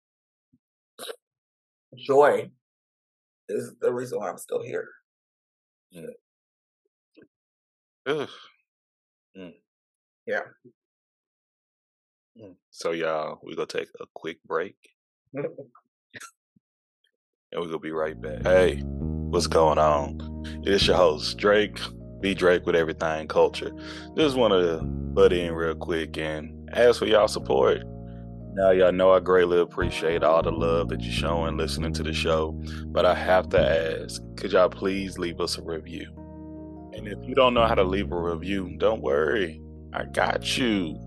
[1.98, 2.50] joy
[3.50, 4.90] is the reason why I'm still here.
[5.96, 6.08] Mm.
[8.08, 8.30] Ugh.
[9.38, 9.54] Mm.
[10.26, 10.42] Yeah.
[12.40, 12.56] Mm.
[12.72, 14.76] So y'all, we gonna take a quick break.
[17.54, 18.44] and we're gonna be right back.
[18.44, 20.20] Hey, what's going on?
[20.64, 21.80] It's your host, Drake.
[22.20, 23.72] Be Drake with Everythang Culture.
[24.18, 27.84] Just wanna butt in real quick and ask for y'all support.
[28.56, 32.14] Now, y'all know I greatly appreciate all the love that you're showing listening to the
[32.14, 36.12] show, but I have to ask could y'all please leave us a review?
[36.96, 39.62] And if you don't know how to leave a review, don't worry,
[39.94, 41.00] I got you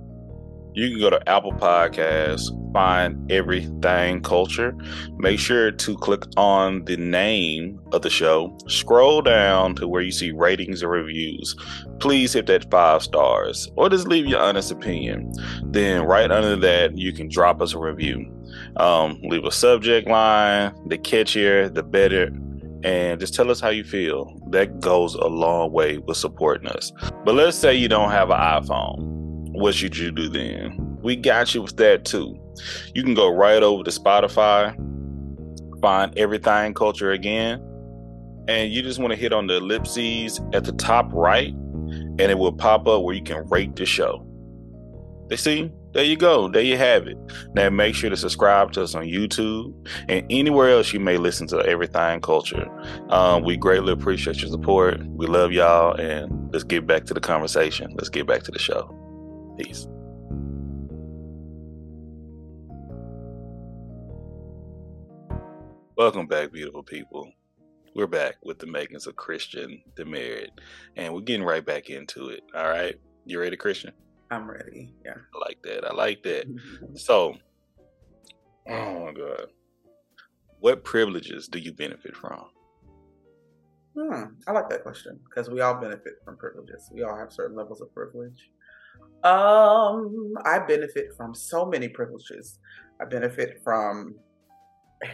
[0.77, 4.77] you can go to Apple Podcasts, find Everythang Culture.
[5.17, 8.55] Make sure to click on the name of the show.
[8.69, 11.57] Scroll down to where you see ratings and reviews.
[11.99, 15.33] Please hit that five stars or just leave your honest opinion.
[15.65, 18.31] Then, right under that, you can drop us a review.
[18.77, 22.31] Um, leave a subject line, the catchier, the better,
[22.85, 24.39] and just tell us how you feel.
[24.51, 26.93] That goes a long way with supporting us.
[27.25, 29.26] But let's say you don't have an iPhone
[29.57, 30.99] what should you do then?
[31.03, 32.39] We got you with that too.
[32.95, 34.75] You can go right over to Spotify,
[35.81, 37.61] find Everythang Culture again,
[38.49, 42.39] and you just want to hit on the ellipses at the top right, and it
[42.39, 44.23] will pop up where you can rate the show.
[45.29, 46.49] They see, there you go.
[46.49, 47.17] There you have it.
[47.55, 49.75] Now make sure to subscribe to us on YouTube
[50.09, 52.69] and anywhere else you may listen to Everythang Culture.
[53.09, 55.05] Um, we greatly appreciate your support.
[55.07, 57.93] We love y'all, and let's get back to the conversation.
[57.97, 59.06] Let's get back to the show.
[59.57, 59.87] Peace.
[65.97, 67.33] Welcome back, beautiful people.
[67.95, 70.51] We're back with the makings of Christian Demeritt,
[70.97, 72.43] and we're getting right back into it.
[72.55, 73.93] All right, you ready, Christian?
[74.31, 74.93] I'm ready.
[75.03, 75.87] Yeah, I like that.
[75.87, 76.45] I like that.
[76.95, 77.37] so,
[78.69, 79.47] oh my god,
[80.61, 82.45] what privileges do you benefit from?
[83.99, 86.91] Hmm, I like that question because we all benefit from privileges.
[86.93, 88.51] We all have certain levels of privilege.
[89.25, 92.59] Um, I benefit from so many privileges.
[93.01, 94.15] I benefit from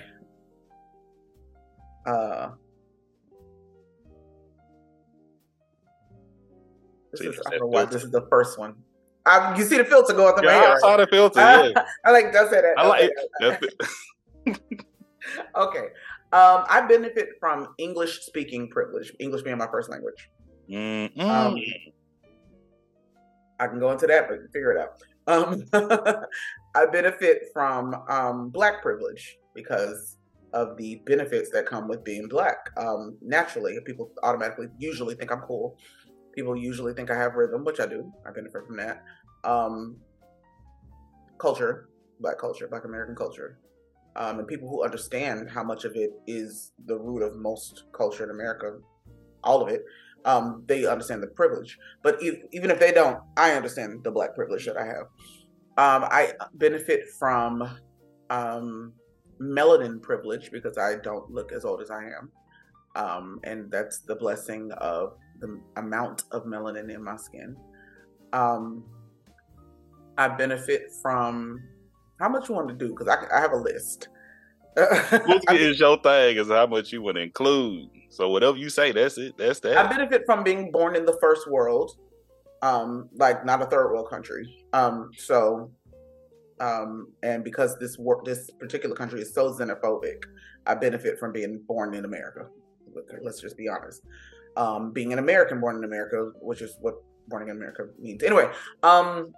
[2.07, 2.51] uh
[7.13, 8.75] this is, I don't know why this is the first one.
[9.25, 10.73] I, you see the filter going through yeah, my head.
[10.73, 11.41] I saw the filter.
[11.41, 11.85] Yeah.
[12.05, 12.65] I like that's it.
[12.77, 13.11] I like
[13.41, 14.85] it.
[15.57, 15.87] okay.
[16.33, 19.13] Um, I benefit from English speaking privilege.
[19.21, 20.31] English being my first language.
[21.21, 21.57] Um,
[23.63, 25.03] I can go into that, but figure it out.
[25.29, 25.65] Um,
[26.75, 30.19] I benefit from um, black privilege because
[30.53, 32.71] of the benefits that come with being black.
[32.77, 35.79] Um, naturally, people automatically usually think I'm cool.
[36.35, 38.13] People usually think I have rhythm, which I do.
[38.27, 39.03] I benefit from that.
[39.45, 39.97] Um,
[41.39, 41.89] culture,
[42.21, 43.59] black culture, black American culture.
[44.17, 48.25] Um, and people who understand how much of it is the root of most culture
[48.25, 48.79] in America,
[49.43, 49.85] all of it,
[50.25, 51.79] um, they understand the privilege.
[52.03, 55.07] But even if they don't, I understand the black privilege that I have.
[55.79, 57.69] Um, I benefit from
[58.31, 58.93] um,
[59.41, 62.31] melanin privilege because I don't look as old as I am.
[62.95, 67.57] Um, and that's the blessing of the amount of melanin in my skin.
[68.33, 68.85] Um,
[70.19, 71.63] I benefit from
[72.21, 74.09] how much you want to do because I, I have a list.
[75.51, 77.91] Is your thing is how much you want to include.
[78.13, 79.39] So whatever you say, that's it.
[79.39, 79.79] That's that.
[79.79, 81.97] I benefit from being born in the first world,
[82.61, 84.45] um, like not a third world country.
[84.75, 85.71] Um, so,
[86.61, 90.25] um, and because this work, this particular country is so xenophobic,
[90.67, 92.49] I benefit from being born in America.
[93.23, 94.03] Let's just be honest.
[94.57, 96.95] um, being an American born in America, which is what
[97.29, 98.23] born in America means.
[98.23, 98.51] Anyway,
[98.83, 99.33] um,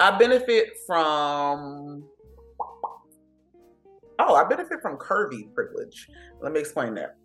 [0.00, 2.04] I benefit from.
[4.20, 6.08] Oh, I benefit from curvy privilege.
[6.40, 7.16] Let me explain that.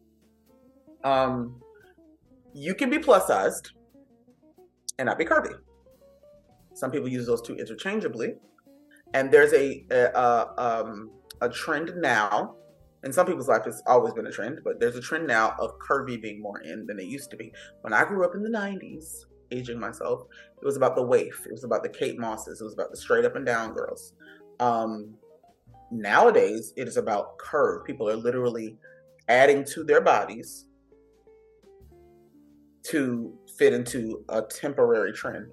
[1.04, 1.62] Um,
[2.54, 3.72] you can be plus sized
[4.98, 5.54] and not be curvy.
[6.74, 8.36] Some people use those two interchangeably,
[9.14, 12.56] and there's a a, a, um, a trend now
[13.04, 15.72] in some people's life it's always been a trend but there's a trend now of
[15.80, 17.52] curvy being more in than it used to be.
[17.82, 20.24] When i grew up in the 90s aging myself
[20.62, 22.98] it was about the waif it was about the kate mosses it was about the
[22.98, 24.14] straight up and down girls.
[24.60, 25.16] Um,
[25.92, 27.86] nowadays it is about curve.
[27.86, 28.78] People are literally
[29.30, 30.66] adding to their bodies
[32.84, 35.48] to fit into a temporary trend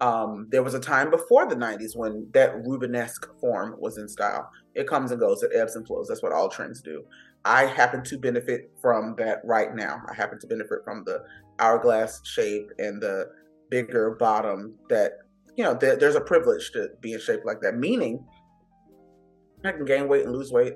[0.00, 4.50] um, there was a time before the 90s when that Rubenesque form was in style.
[4.74, 6.08] It comes and goes, it ebbs and flows.
[6.08, 7.04] That's what all trends do.
[7.44, 10.02] I happen to benefit from that right now.
[10.10, 11.24] I happen to benefit from the
[11.58, 13.28] hourglass shape and the
[13.70, 15.12] bigger bottom that,
[15.56, 18.22] you know, th- there's a privilege to being shaped like that, meaning
[19.64, 20.74] I can gain weight and lose weight.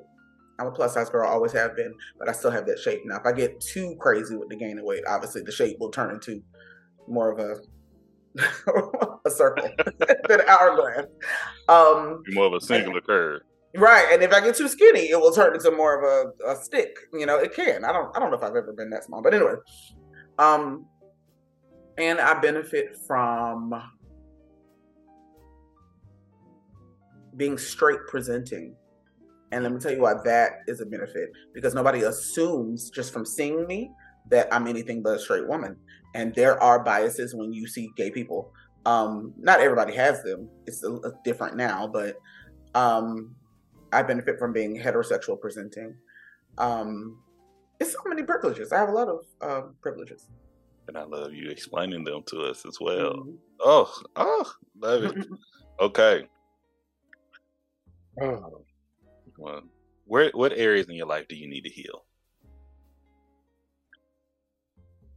[0.60, 3.00] I'm a plus size girl, always have been, but I still have that shape.
[3.04, 6.10] Now, if I get too crazy with the gaining weight, obviously the shape will turn
[6.14, 6.42] into
[7.08, 7.56] more of a
[9.26, 9.68] a circle
[10.28, 11.06] than hourglass.
[11.68, 13.42] Um, more of a singular curve.
[13.76, 16.56] Right, and if I get too skinny, it will turn into more of a, a
[16.56, 16.96] stick.
[17.12, 17.84] You know, it can.
[17.84, 18.14] I don't.
[18.16, 19.54] I don't know if I've ever been that small, but anyway.
[20.38, 20.86] Um,
[21.98, 23.74] and I benefit from
[27.36, 28.74] being straight presenting.
[29.52, 33.26] And let me tell you why that is a benefit because nobody assumes just from
[33.26, 33.90] seeing me
[34.30, 35.76] that I'm anything but a straight woman.
[36.14, 38.52] And there are biases when you see gay people.
[38.86, 40.48] Um, not everybody has them.
[40.66, 42.16] It's a, a different now, but
[42.74, 43.34] um,
[43.92, 45.94] I benefit from being heterosexual presenting.
[46.58, 47.18] Um,
[47.80, 48.72] it's so many privileges.
[48.72, 50.28] I have a lot of uh, privileges.
[50.88, 53.14] And I love you explaining them to us as well.
[53.14, 53.30] Mm-hmm.
[53.60, 55.26] Oh, oh, love it.
[55.80, 56.26] okay.
[58.20, 58.64] Oh.
[59.40, 59.62] Well,
[60.04, 62.04] where what areas in your life do you need to heal?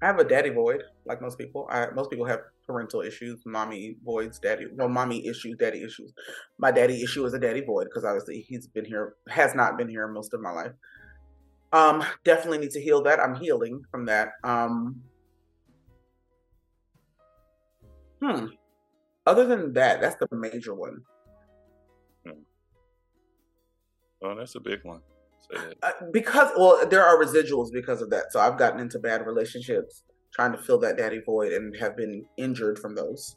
[0.02, 1.68] I have a daddy void, like most people.
[1.70, 6.14] I, most people have parental issues, mommy voids, daddy, well, mommy issues, daddy issues.
[6.58, 9.90] My daddy issue is a daddy void because obviously he's been here, has not been
[9.90, 10.72] here most of my life.
[11.74, 13.20] Um, definitely need to heal that.
[13.20, 14.30] I'm healing from that.
[14.46, 15.02] Um,
[18.22, 18.46] hmm.
[19.26, 21.02] Other than that, that's the major one.
[24.24, 25.02] Oh, that's a big one.
[25.84, 28.32] Uh, because well, there are residuals because of that.
[28.32, 30.04] So I've gotten into bad relationships
[30.34, 33.36] trying to fill that daddy void and have been injured from those.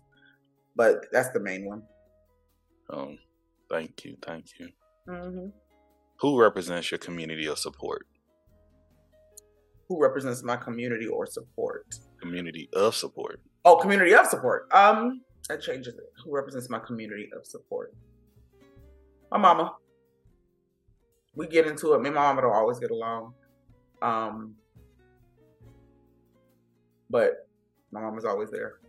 [0.76, 1.82] But that's the main one.
[2.91, 3.18] Um,
[3.70, 4.68] thank you, thank you.
[5.09, 5.49] Mm-hmm.
[6.20, 8.07] Who represents your community of support?
[9.89, 11.95] Who represents my community or support?
[12.20, 13.41] Community of support.
[13.64, 14.68] Oh, community of support.
[14.72, 16.12] Um, that changes it.
[16.24, 17.93] Who represents my community of support?
[19.30, 19.74] My mama
[21.37, 22.01] we get into it.
[22.01, 23.34] Me and my mama don't always get along.
[24.03, 24.55] Um,
[27.11, 27.49] but
[27.93, 28.80] my mom is always there.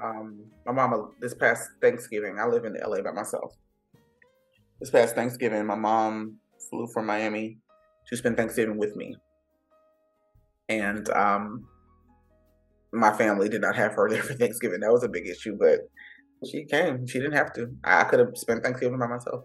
[0.00, 3.54] Um, my mama, this past Thanksgiving, I live in LA by myself.
[4.80, 7.58] This past Thanksgiving, my mom flew from Miami
[8.08, 9.16] to spend Thanksgiving with me.
[10.68, 11.66] And um,
[12.92, 14.80] my family did not have her there for Thanksgiving.
[14.80, 15.80] That was a big issue, but
[16.50, 17.06] she came.
[17.06, 17.68] She didn't have to.
[17.84, 19.44] I could have spent Thanksgiving by myself.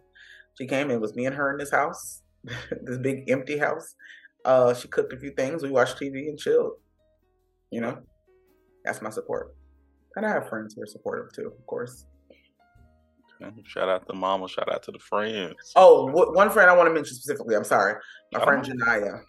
[0.57, 3.95] She came and it was me and her in this house, this big empty house.
[4.43, 5.63] Uh, she cooked a few things.
[5.63, 6.73] We watched TV and chilled.
[7.69, 7.99] You know,
[8.83, 9.55] that's my support.
[10.15, 12.05] And I have friends who are supportive too, of course.
[13.65, 14.47] Shout out to mama.
[14.47, 15.55] Shout out to the friends.
[15.75, 17.55] Oh, w- one friend I want to mention specifically.
[17.55, 17.95] I'm sorry,
[18.33, 19.21] my friend Janaya.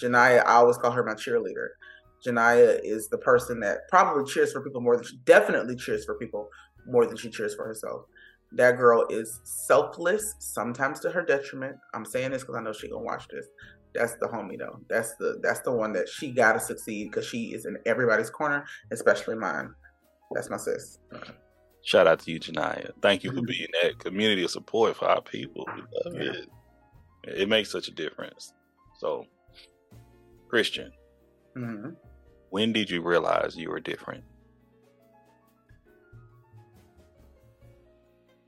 [0.00, 1.68] Janaya, I always call her my cheerleader.
[2.26, 6.16] Janaya is the person that probably cheers for people more than she definitely cheers for
[6.16, 6.48] people
[6.86, 8.02] more than she cheers for herself.
[8.52, 11.76] That girl is selfless, sometimes to her detriment.
[11.94, 13.46] I'm saying this because I know she gonna watch this.
[13.94, 14.80] That's the homie though.
[14.88, 18.64] That's the that's the one that she gotta succeed because she is in everybody's corner,
[18.90, 19.74] especially mine.
[20.32, 20.98] That's my sis.
[21.82, 22.90] Shout out to you, Janaya.
[23.00, 23.46] Thank you for mm-hmm.
[23.46, 25.66] being that community of support for our people.
[25.74, 26.32] We love yeah.
[26.32, 26.48] it.
[27.24, 28.52] It makes such a difference.
[28.98, 29.26] So,
[30.48, 30.92] Christian,
[31.56, 31.90] mm-hmm.
[32.50, 34.24] when did you realize you were different?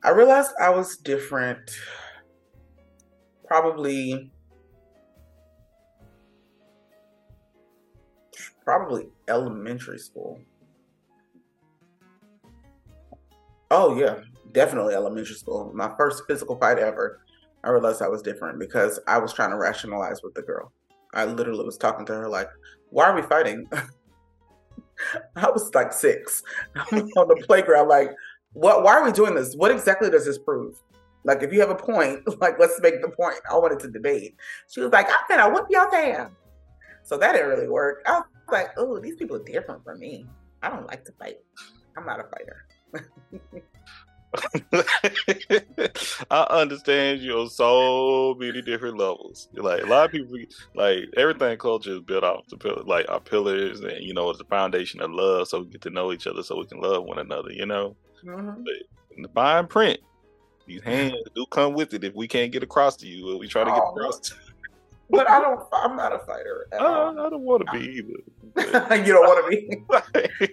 [0.04, 1.70] I realized I was different
[3.46, 4.30] probably
[8.64, 10.40] probably elementary school.
[13.70, 14.20] Oh yeah,
[14.52, 15.70] definitely elementary school.
[15.74, 17.20] My first physical fight ever.
[17.64, 20.72] I realized I was different because I was trying to rationalize with the girl.
[21.14, 22.48] I literally was talking to her like,
[22.90, 23.68] "Why are we fighting?"
[25.36, 26.42] I was like six
[26.92, 28.10] on the playground, like,
[28.52, 28.82] "What?
[28.82, 29.54] Why are we doing this?
[29.54, 30.80] What exactly does this prove?"
[31.24, 33.36] Like, if you have a point, like, let's make the point.
[33.50, 34.36] I wanted to debate.
[34.68, 36.30] She was like, I'm gonna whip your tail.
[37.04, 38.02] So that didn't really work.
[38.06, 40.26] I was like, oh, these people are different from me.
[40.62, 41.38] I don't like to fight.
[41.96, 42.66] I'm not a fighter.
[46.30, 49.48] I understand you on so many different levels.
[49.52, 50.38] Like a lot of people,
[50.74, 54.44] like Everythang Culture is built off the like our pillars, and you know, it's the
[54.44, 55.48] foundation of love.
[55.48, 57.50] So we get to know each other, so we can love one another.
[57.50, 58.62] You know, mm-hmm.
[58.62, 58.74] but
[59.16, 59.98] in the fine print,
[60.66, 63.36] these hands do come with it if we can't get across to you.
[63.38, 64.20] We try to get oh, across.
[64.20, 64.52] To you.
[65.10, 65.60] but I don't.
[65.72, 66.66] I'm not a fighter.
[66.72, 68.96] I, I, don't want to be either.
[68.96, 69.82] you don't want to be.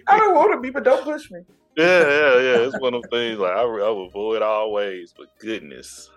[0.06, 1.40] I don't want to be, but don't push me.
[1.76, 2.58] Yeah, yeah, yeah.
[2.66, 6.10] It's one of the things like I, I would avoid all ways, but goodness,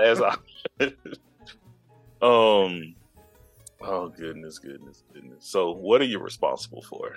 [0.00, 0.36] as I,
[2.22, 2.94] um,
[3.80, 5.44] oh goodness, goodness, goodness.
[5.44, 7.16] So, what are you responsible for?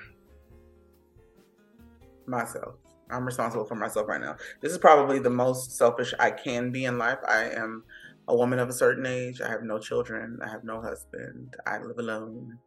[2.25, 2.75] Myself.
[3.09, 4.35] I'm responsible for myself right now.
[4.61, 7.19] This is probably the most selfish I can be in life.
[7.27, 7.83] I am
[8.27, 9.41] a woman of a certain age.
[9.41, 10.39] I have no children.
[10.43, 11.55] I have no husband.
[11.67, 12.57] I live alone.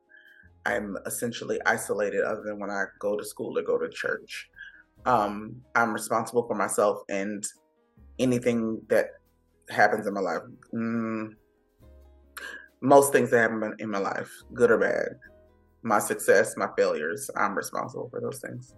[0.64, 4.48] I'm essentially isolated other than when I go to school or go to church.
[5.06, 7.44] Um, I'm responsible for myself and
[8.18, 9.10] anything that
[9.70, 10.42] happens in my life.
[10.74, 11.30] Mm,
[12.80, 15.18] most things that happen in my life, good or bad,
[15.82, 18.74] my success, my failures, I'm responsible for those things.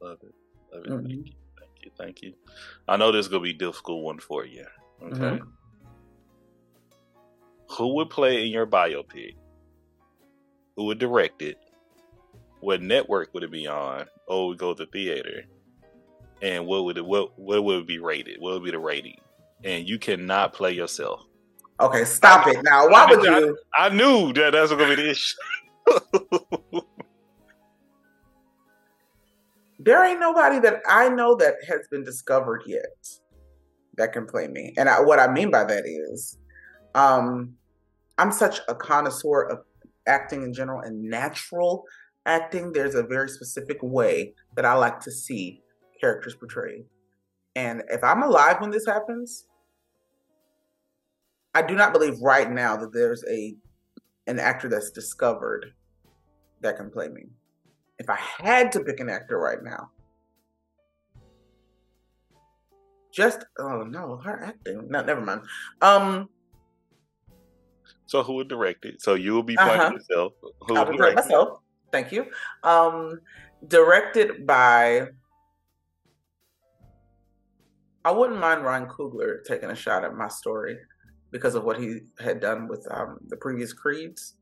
[0.00, 0.43] Love it.
[0.74, 0.90] Love it.
[0.90, 1.06] Mm-hmm.
[1.06, 1.32] Thank you.
[1.58, 1.90] Thank you.
[1.98, 2.34] Thank you.
[2.88, 4.66] I know this is gonna be a difficult one for you.
[5.02, 5.18] Okay.
[5.18, 5.44] Mm-hmm.
[7.76, 9.36] Who would play in your biopic?
[10.76, 11.58] Who would direct it?
[12.60, 14.06] What network would it be on?
[14.26, 15.44] Or would go to theater?
[16.42, 18.40] And what would it what what would it be rated?
[18.40, 19.18] What would be the rating?
[19.64, 21.22] And you cannot play yourself.
[21.80, 22.88] Okay, stop it now.
[22.88, 23.58] Why would you?
[23.76, 25.36] I, I knew that that's gonna be the issue.
[29.84, 32.86] there ain't nobody that I know that has been discovered yet
[33.96, 34.74] that can play me.
[34.76, 36.38] And I, what I mean by that is,
[36.94, 37.54] um,
[38.18, 39.58] I'm such a connoisseur of
[40.06, 41.84] acting in general and natural
[42.26, 42.72] acting.
[42.72, 45.62] There's a very specific way that I like to see
[46.00, 46.84] characters portrayed.
[47.56, 49.46] And if I'm alive when this happens,
[51.54, 53.54] I do not believe right now that there's a
[54.26, 55.72] an actor that's discovered
[56.62, 57.24] that can play me.
[57.98, 59.90] If I had to pick an actor right now,
[63.12, 64.88] just oh no, her acting.
[64.88, 65.42] No, never mind.
[65.80, 66.28] Um,
[68.06, 69.00] so who would direct it?
[69.00, 69.92] So you will be playing uh-huh.
[69.92, 70.32] yourself.
[70.62, 71.60] Who I'll be playing myself.
[71.92, 72.26] Thank you.
[72.62, 73.20] Um,
[73.68, 75.08] directed by.
[78.04, 80.76] I wouldn't mind Ryan Coogler taking a shot at my story
[81.30, 84.34] because of what he had done with um, the previous Creeds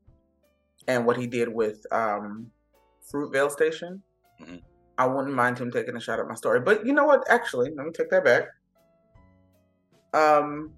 [0.87, 2.51] and what he did with um,
[3.11, 4.01] Fruitvale Station.
[4.41, 4.57] Mm-hmm.
[4.97, 6.59] I wouldn't mind him taking a shot at my story.
[6.59, 7.23] But you know what?
[7.29, 8.43] Actually, let me take that back.
[10.13, 10.71] Um,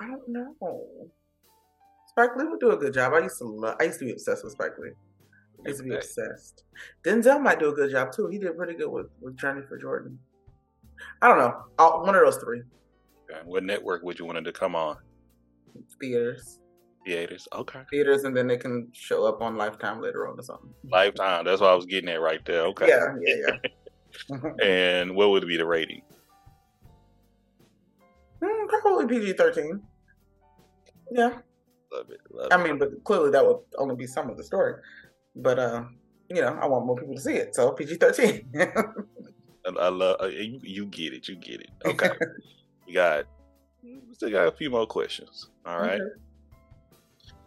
[0.00, 0.54] I don't know.
[2.08, 3.14] Spike Lee would do a good job.
[3.14, 3.76] I used to love.
[3.80, 4.90] I used to be obsessed with Spike Lee.
[5.64, 6.64] I used to be obsessed.
[7.02, 8.28] Denzel might do a good job too.
[8.28, 10.18] He did pretty good with with Journal for Jordan.
[11.20, 11.64] I don't know.
[11.78, 12.62] I'll, one of those three.
[13.30, 13.40] Okay.
[13.44, 14.96] What network would you want him to come on?
[16.00, 16.60] Theaters.
[17.08, 17.48] Theaters.
[17.54, 17.80] Okay.
[17.90, 20.74] Theaters, and then they can show up on Lifetime later on or something.
[20.90, 21.46] Lifetime.
[21.46, 22.66] That's what I was getting at right there.
[22.66, 22.86] Okay.
[22.88, 23.14] Yeah.
[23.22, 23.34] Yeah.
[24.30, 24.50] Yeah.
[24.62, 26.02] and what would be the rating?
[28.42, 29.82] Mm, probably PG thirteen.
[31.10, 31.38] Yeah.
[31.90, 32.20] Love it.
[32.30, 34.74] Love I mean, but clearly that would only be some of the story.
[35.34, 35.84] But uh,
[36.28, 38.52] you know, I want more people to see it, so PG thirteen.
[39.80, 40.60] I love uh, you.
[40.62, 41.26] You get it.
[41.26, 41.70] You get it.
[41.86, 42.10] Okay.
[42.86, 43.24] we got.
[43.82, 45.48] We still got a few more questions.
[45.64, 46.00] All right.
[46.00, 46.27] Okay.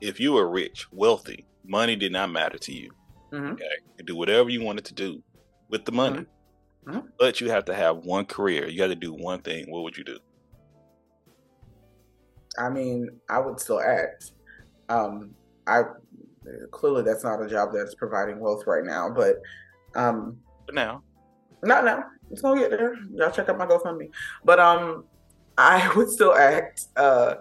[0.01, 2.91] If you were rich, wealthy, money did not matter to you.
[3.31, 3.53] Mm-hmm.
[3.53, 3.65] Okay,
[3.97, 5.23] you do whatever you wanted to do
[5.69, 6.25] with the money,
[6.85, 6.97] mm-hmm.
[6.97, 7.07] mm-hmm.
[7.17, 8.67] but you have to have one career.
[8.67, 9.69] You got to do one thing.
[9.69, 10.17] What would you do?
[12.57, 14.31] I mean, I would still act.
[14.89, 15.31] Um,
[15.67, 15.83] I
[16.71, 19.37] clearly that's not a job that's providing wealth right now, but
[19.95, 21.03] um, but now,
[21.63, 22.03] not now.
[22.31, 22.95] It's gonna get there.
[23.13, 24.09] Y'all check out my GoFundMe.
[24.43, 25.05] But um,
[25.57, 26.87] I would still act.
[26.95, 27.35] Uh,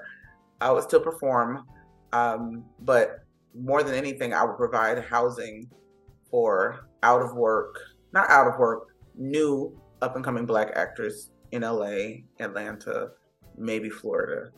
[0.61, 1.65] I would still perform.
[2.13, 5.69] Um, but more than anything, I would provide housing
[6.31, 7.79] for out of work,
[8.13, 13.11] not out of work, new up and coming black actors in LA, Atlanta,
[13.57, 14.51] maybe Florida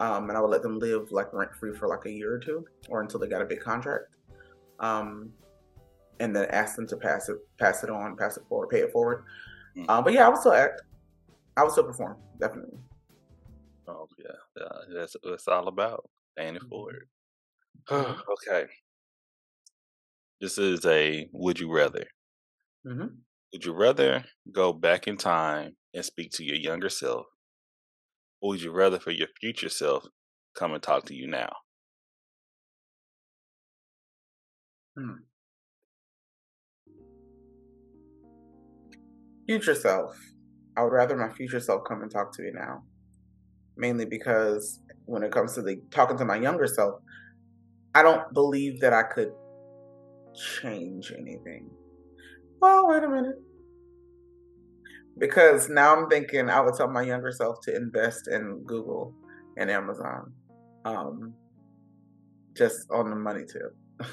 [0.00, 2.38] um, and I would let them live like rent free for like a year or
[2.38, 4.16] two, or until they got a big contract,
[4.80, 5.30] um,
[6.20, 8.92] and then ask them to pass it, pass it on, pass it forward, pay it
[8.92, 9.24] forward.
[9.76, 9.90] Mm-hmm.
[9.90, 10.82] Um, but yeah, I would still act.
[11.56, 12.78] I would still perform, definitely.
[13.88, 16.08] Oh yeah, yeah, that's what it's all about.
[16.36, 17.08] Paying it forward.
[17.90, 18.66] okay.
[20.40, 22.04] This is a would you rather.
[22.86, 23.06] Mm-hmm.
[23.52, 27.26] Would you rather go back in time and speak to your younger self,
[28.40, 30.06] or would you rather for your future self
[30.54, 31.52] come and talk to you now?
[34.96, 35.12] Hmm.
[39.46, 40.18] Future self.
[40.76, 42.82] I would rather my future self come and talk to me now.
[43.76, 47.00] Mainly because when it comes to the talking to my younger self,
[47.94, 49.32] I don't believe that I could
[50.60, 51.70] change anything.
[52.60, 53.36] Well, wait a minute.
[55.18, 59.14] Because now I'm thinking I would tell my younger self to invest in Google
[59.56, 60.32] and Amazon.
[60.84, 61.34] Um,
[62.56, 64.10] just on the money tip.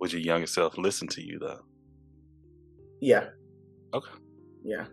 [0.00, 1.60] Would your younger self listen to you though?
[3.00, 3.26] Yeah.
[3.92, 4.10] Okay.
[4.64, 4.86] Yeah.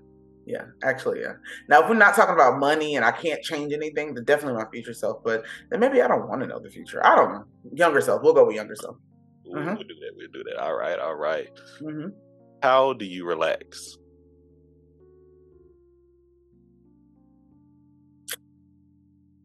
[0.51, 1.35] Yeah, actually, yeah.
[1.69, 4.69] Now, if we're not talking about money and I can't change anything, then definitely my
[4.69, 5.23] future self.
[5.23, 6.99] But then maybe I don't want to know the future.
[7.05, 7.45] I don't know.
[7.73, 8.21] Younger self.
[8.21, 8.97] We'll go with younger self.
[9.47, 9.75] Ooh, mm-hmm.
[9.75, 10.11] We'll do that.
[10.17, 10.61] We'll do that.
[10.61, 10.99] All right.
[10.99, 11.47] All right.
[11.81, 12.09] Mm-hmm.
[12.61, 13.97] How do you relax?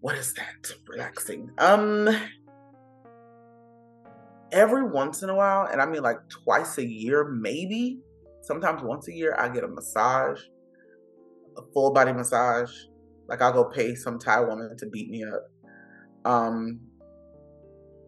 [0.01, 0.73] What is that?
[0.89, 1.53] Relaxing.
[1.59, 2.09] Um,
[4.51, 8.01] every once in a while, and I mean like twice a year, maybe.
[8.43, 10.41] Sometimes once a year, I get a massage,
[11.57, 12.73] a full body massage.
[13.29, 15.51] Like I'll go pay some Thai woman to beat me up,
[16.25, 16.81] um,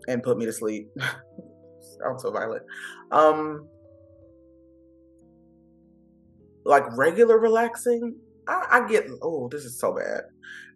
[0.06, 0.88] and put me to sleep.
[2.00, 2.62] Sounds so violent.
[3.10, 3.66] Um,
[6.64, 10.22] like regular relaxing, I, I get oh, this is so bad.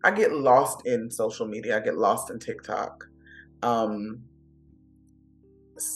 [0.05, 1.77] I get lost in social media.
[1.77, 3.05] I get lost in TikTok.
[3.63, 4.23] Um,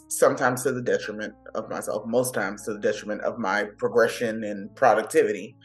[0.09, 4.75] sometimes to the detriment of myself, most times to the detriment of my progression and
[4.75, 5.57] productivity.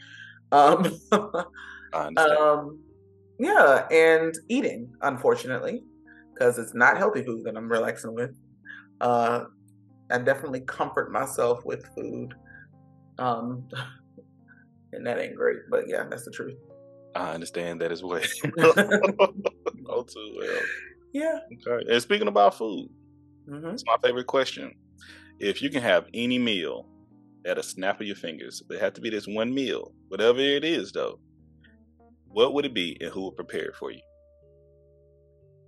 [0.52, 0.98] Um,
[2.16, 2.78] um
[3.38, 5.82] yeah, and eating, unfortunately,
[6.32, 8.36] because it's not healthy food that I'm relaxing with.
[9.00, 9.44] Uh,
[10.12, 12.34] I definitely comfort myself with food.
[13.18, 13.66] Um,
[14.92, 16.56] and that ain't great, but yeah, that's the truth.
[17.16, 18.22] I understand that as well.
[18.58, 20.60] oh, too well.
[21.12, 21.40] Yeah.
[21.66, 21.92] Okay.
[21.92, 22.88] And speaking about food,
[23.48, 23.70] mm-hmm.
[23.70, 24.72] it's my favorite question.
[25.40, 26.86] If you can have any meal
[27.46, 30.64] at a snap of your fingers, it had to be this one meal, whatever it
[30.64, 31.18] is, though.
[32.28, 34.00] What would it be, and who would prepare it for you?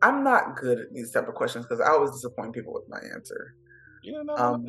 [0.03, 3.01] I'm not good at these type of questions because I always disappoint people with my
[3.15, 3.55] answer.
[4.03, 4.37] Yeah, no.
[4.37, 4.67] Um,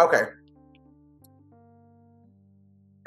[0.00, 0.22] okay,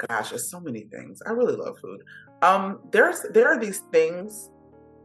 [0.08, 1.22] gosh, there's so many things.
[1.26, 2.02] I really love food.
[2.42, 4.50] Um, there's there are these things.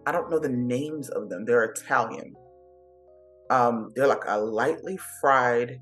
[0.05, 1.45] I don't know the names of them.
[1.45, 2.33] They're Italian.
[3.49, 5.79] Um, they're like a lightly fried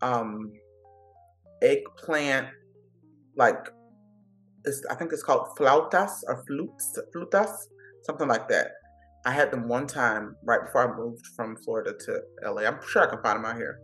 [0.00, 0.52] um
[1.62, 2.48] eggplant,
[3.36, 3.68] like
[4.64, 7.52] it's, I think it's called flautas or flutes, flutas,
[8.02, 8.68] something like that.
[9.24, 12.62] I had them one time right before I moved from Florida to LA.
[12.62, 13.78] I'm sure I can find them out here.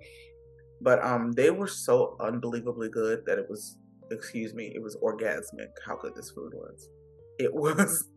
[0.80, 3.76] But um, they were so unbelievably good that it was
[4.11, 6.89] excuse me, it was orgasmic how good this food was.
[7.39, 8.09] It was.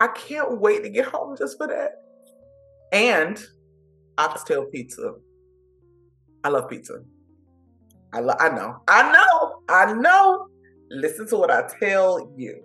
[0.00, 1.92] I can't wait to get home just for that.
[2.92, 3.42] And
[4.18, 5.14] oxtail pizza.
[6.44, 7.00] I love pizza.
[8.12, 8.76] I lo- I know.
[8.88, 9.62] I know.
[9.68, 10.48] I know.
[10.90, 12.62] Listen to what I tell you.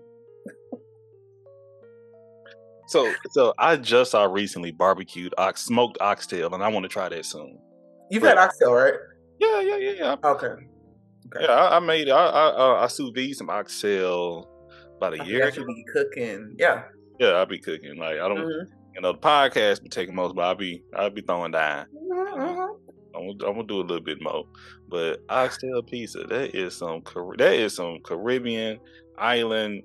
[2.88, 7.10] so so I just saw recently barbecued ox smoked oxtail and I want to try
[7.10, 7.58] that soon.
[8.12, 8.94] You've but, had oxtail, right?
[9.40, 10.16] Yeah, yeah, yeah, yeah.
[10.24, 10.48] Okay.
[10.48, 10.66] okay.
[11.40, 14.48] Yeah, I, I made I I, uh, I sous vide some oxtail
[14.98, 15.50] about a I year.
[15.50, 16.84] You be cooking, yeah.
[17.22, 17.97] Yeah, I'll be cooking.
[17.97, 18.74] Like I don't, mm-hmm.
[18.95, 21.86] you know, the podcast be taking most, but I'll be I'll be throwing down.
[21.95, 22.41] Mm-hmm.
[22.41, 22.91] mm-hmm.
[23.14, 24.45] I'm, I'm gonna do a little bit more,
[24.89, 27.03] but oxtail pizza that is some
[27.38, 28.80] that is some Caribbean
[29.19, 29.84] island.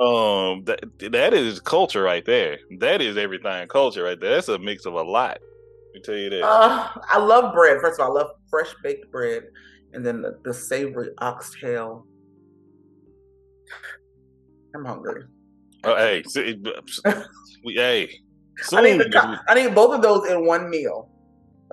[0.00, 0.80] Um, that
[1.12, 2.58] that is culture right there.
[2.80, 4.34] That is Everythang Culture right there.
[4.34, 5.38] That's a mix of a lot.
[5.38, 6.42] Let me tell you that.
[6.42, 7.80] Uh, I love bread.
[7.80, 9.44] First of all, I love fresh baked bread,
[9.92, 12.06] and then the, the savory oxtail.
[14.74, 15.22] I'm hungry.
[15.84, 16.62] Oh, hey, see,
[17.64, 18.20] hey.
[18.58, 21.08] Soon, I need the, I need both of those in one meal.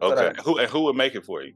[0.01, 0.41] That's okay.
[0.43, 1.53] Who and who would make it for you?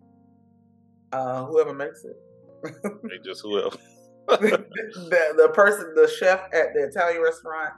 [1.11, 2.15] Uh, whoever makes it.
[2.83, 3.75] hey, just whoever.
[4.27, 7.73] the, the, the person, the chef at the Italian restaurant,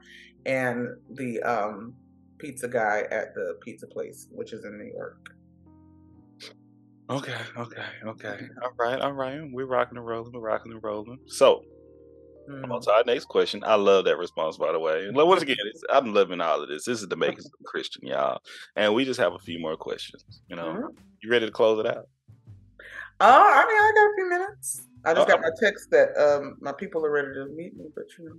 [0.45, 1.93] and the um
[2.37, 5.29] pizza guy at the pizza place, which is in New York.
[7.09, 8.39] Okay, okay, okay.
[8.63, 9.39] All right, all right.
[9.51, 10.31] We're rocking and rolling.
[10.33, 11.19] We're rocking and rolling.
[11.27, 11.63] So,
[12.49, 12.71] mm.
[12.71, 13.63] on to our next question.
[13.65, 15.09] I love that response, by the way.
[15.11, 15.57] Once again,
[15.89, 16.85] I'm loving all of this.
[16.85, 18.39] This is the makers of Christian, y'all.
[18.75, 20.23] And we just have a few more questions.
[20.47, 20.87] You know, mm-hmm.
[21.21, 22.07] you ready to close it out?
[23.21, 24.87] Oh, I mean, I got a few minutes.
[25.05, 28.05] I just got my text that um my people are ready to meet me, but
[28.17, 28.35] you know.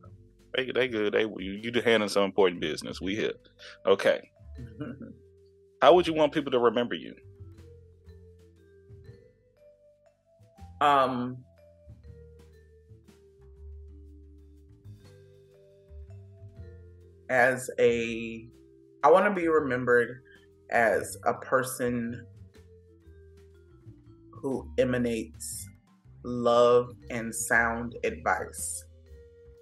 [0.57, 1.15] They they good.
[1.15, 3.01] They you you handling some important business.
[3.01, 3.35] We here.
[3.87, 4.31] Okay.
[5.81, 7.15] How would you want people to remember you?
[10.81, 11.39] Um
[17.29, 18.49] as a
[19.03, 20.23] I want to be remembered
[20.71, 22.27] as a person
[24.33, 25.69] who emanates
[26.25, 28.85] love and sound advice.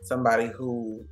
[0.03, 1.05] Somebody who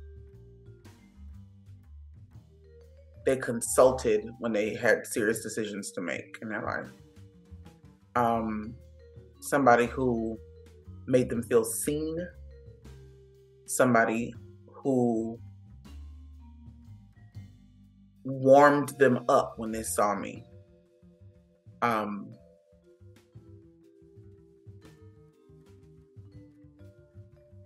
[3.25, 6.91] they consulted when they had serious decisions to make in their life.
[8.15, 8.75] Um,
[9.41, 10.37] somebody who
[11.07, 12.17] made them feel seen.
[13.65, 14.33] Somebody
[14.71, 15.39] who
[18.23, 20.43] warmed them up when they saw me.
[21.81, 22.33] Um,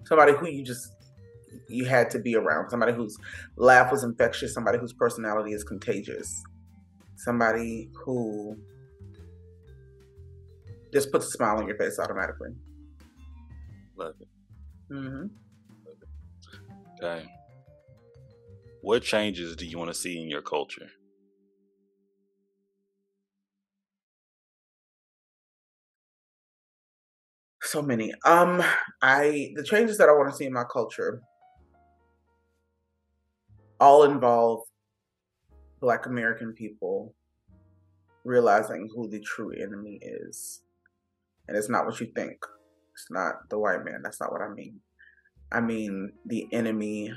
[0.05, 0.93] somebody who you just
[1.69, 2.69] you had to be around.
[2.69, 3.17] Somebody whose
[3.57, 4.53] laugh was infectious.
[4.53, 6.43] Somebody whose personality is contagious.
[7.17, 8.55] Somebody who
[10.93, 12.51] just puts a smile on your face automatically.
[13.97, 14.27] Love it.
[14.93, 15.25] Mm-hmm.
[15.85, 17.03] love it.
[17.03, 17.27] Okay
[18.81, 20.89] what changes do you want to see in your culture?
[27.63, 28.13] So many.
[28.23, 28.63] Um
[29.01, 31.21] i the changes that i want to see in my culture
[33.79, 34.61] all involve
[35.79, 37.13] black american people
[38.23, 40.61] realizing who the true enemy is.
[41.47, 42.37] And it's not what you think.
[42.93, 44.01] It's not the white man.
[44.03, 44.79] That's not what i mean.
[45.51, 47.13] I mean the enemy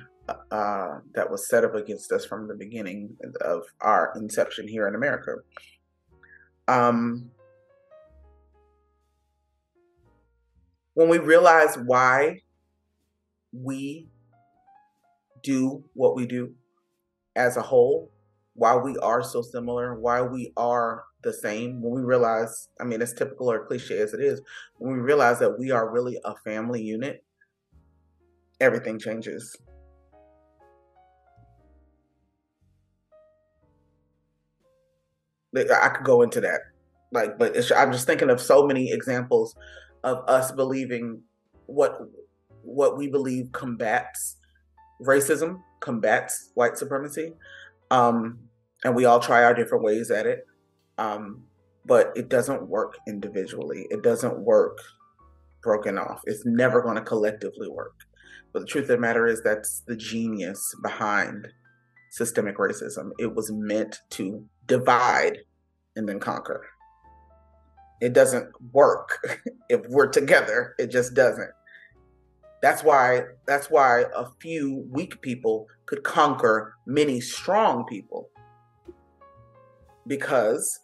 [0.51, 4.94] uh, that was set up against us from the beginning of our inception here in
[4.94, 5.36] america
[6.69, 7.31] um
[10.94, 12.40] when we realize why
[13.52, 14.09] we
[15.43, 16.55] do what we do
[17.36, 18.11] as a whole,
[18.55, 23.02] why we are so similar, why we are the same, when we realize, I mean,
[23.02, 24.40] as typical or cliche as it is,
[24.78, 27.24] when we realize that we are really a family unit,
[28.61, 29.57] everything changes.
[35.56, 36.60] I could go into that,
[37.12, 39.55] like, but I'm just thinking of so many examples
[40.05, 41.22] of us believing
[41.66, 41.98] what
[42.62, 44.36] what we believe combats
[45.02, 47.32] racism, combats white supremacy,
[47.90, 48.39] um,
[48.85, 50.47] and we all try our different ways at it.
[50.98, 51.44] Um,
[51.85, 53.86] but it doesn't work individually.
[53.90, 54.78] It doesn't work
[55.62, 56.20] broken off.
[56.24, 57.94] It's never going to collectively work.
[58.52, 61.48] But the truth of the matter is that's the genius behind
[62.10, 63.10] systemic racism.
[63.18, 65.39] It was meant to divide
[65.97, 66.65] and then conquer
[68.01, 69.27] it doesn't work
[69.69, 70.75] if we're together.
[70.79, 71.51] It just doesn't.
[72.63, 78.29] That's why that's why a few weak people could conquer many strong people.
[80.07, 80.81] Because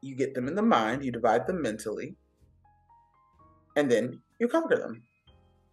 [0.00, 2.14] you get them in the mind, you divide them mentally,
[3.76, 5.02] and then you conquer them.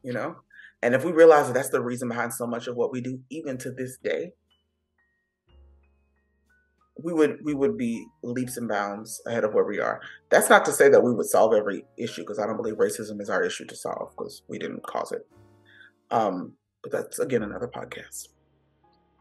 [0.04, 0.36] You know?
[0.82, 3.20] And if we realize that that's the reason behind so much of what we do,
[3.30, 4.34] even to this day,
[7.02, 10.02] we would we would be leaps and bounds ahead of where we are.
[10.30, 13.22] That's not to say that we would solve every issue because I don't believe racism
[13.22, 15.28] is our issue to solve because we didn't cause it.
[16.12, 18.30] Um, but that's again another podcast.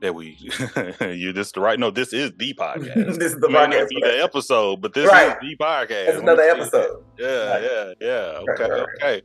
[0.00, 0.36] That we
[1.00, 1.78] you just right.
[1.78, 3.18] No, this is the podcast.
[3.18, 3.88] this is the podcast.
[3.88, 5.30] Be the episode, but this right.
[5.30, 6.08] is the podcast.
[6.08, 7.04] It's another episode.
[7.18, 7.62] Yeah, right.
[7.62, 8.52] yeah, yeah.
[8.52, 9.22] Okay, right, okay.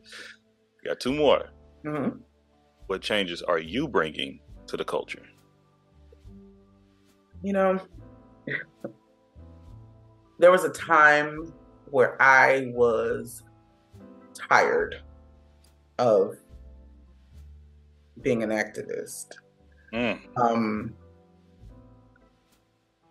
[0.81, 1.49] We got two more.
[1.85, 2.17] Mm-hmm.
[2.87, 5.23] What changes are you bringing to the culture?
[7.43, 7.79] You know,
[10.39, 11.53] there was a time
[11.91, 13.43] where I was
[14.33, 14.95] tired
[15.97, 16.37] of
[18.21, 19.33] being an activist.
[19.93, 20.19] Mm.
[20.37, 20.93] Um,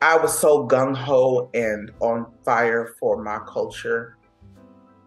[0.01, 4.17] I was so gung ho and on fire for my culture,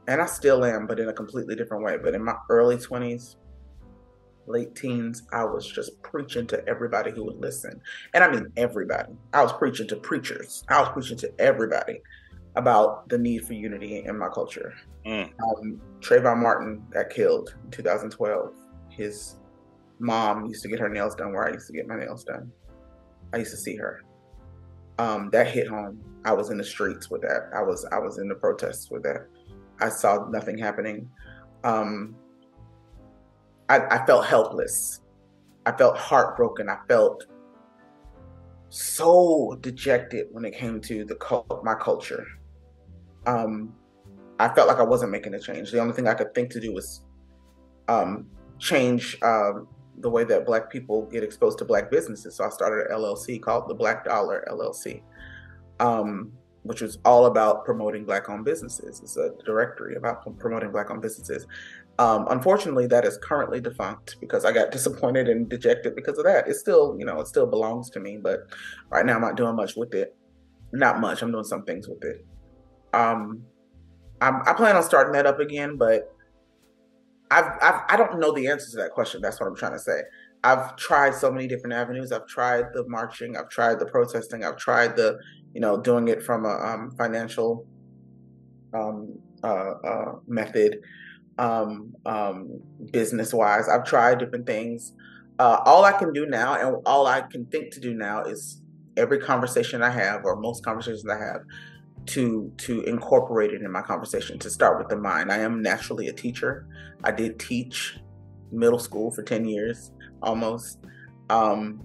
[0.07, 1.97] and I still am, but in a completely different way.
[1.97, 3.37] But in my early 20s,
[4.51, 7.81] late teens, I was just preaching to everybody who would listen.
[8.13, 9.13] And I mean everybody.
[9.33, 10.63] I was preaching to preachers.
[10.69, 12.01] I was preaching to everybody
[12.55, 14.73] about the need for unity in my culture.
[15.05, 15.31] Mm.
[15.41, 18.53] Um, Trayvon Martin got killed in 2012.
[18.89, 19.37] His
[19.99, 22.51] mom used to get her nails done where I used to get my nails done.
[23.33, 24.01] I used to see her.
[24.99, 26.03] Um, that hit home.
[26.25, 27.49] I was in the streets with that.
[27.55, 29.27] I was I was in the protests with that.
[29.79, 31.09] I saw nothing happening.
[31.63, 32.15] Um,
[33.71, 34.99] I, I felt helpless.
[35.65, 36.67] I felt heartbroken.
[36.67, 37.25] I felt
[38.67, 42.27] so dejected when it came to the cult, my culture.
[43.25, 43.73] Um,
[44.39, 45.71] I felt like I wasn't making a change.
[45.71, 47.05] The only thing I could think to do was
[47.87, 48.27] um,
[48.59, 49.69] change um,
[49.99, 52.35] the way that Black people get exposed to Black businesses.
[52.35, 55.01] So I started an LLC called the Black Dollar LLC,
[55.79, 56.33] um,
[56.63, 58.99] which was all about promoting Black-owned businesses.
[59.01, 61.47] It's a directory about promoting Black-owned businesses.
[62.01, 66.47] Um, unfortunately, that is currently defunct because I got disappointed and dejected because of that.
[66.47, 68.39] It still, you know, it still belongs to me, but
[68.89, 70.15] right now I'm not doing much with it.
[70.73, 71.21] Not much.
[71.21, 72.25] I'm doing some things with it.
[72.91, 73.43] Um,
[74.19, 76.15] I'm, I plan on starting that up again, but
[77.29, 79.21] I've, I've I don't know the answer to that question.
[79.21, 80.01] That's what I'm trying to say.
[80.43, 82.11] I've tried so many different avenues.
[82.11, 83.37] I've tried the marching.
[83.37, 84.43] I've tried the protesting.
[84.43, 85.19] I've tried the,
[85.53, 87.67] you know, doing it from a um, financial
[88.73, 90.79] um, uh, uh, method,
[91.37, 93.67] um, um business wise.
[93.69, 94.93] I've tried different things.
[95.39, 98.61] Uh, all I can do now, and all I can think to do now, is
[98.97, 101.41] every conversation I have, or most conversations I have,
[102.07, 106.07] to to incorporate it in my conversation to start with the mind i am naturally
[106.07, 106.67] a teacher
[107.03, 107.97] i did teach
[108.51, 109.91] middle school for 10 years
[110.21, 110.79] almost
[111.29, 111.81] um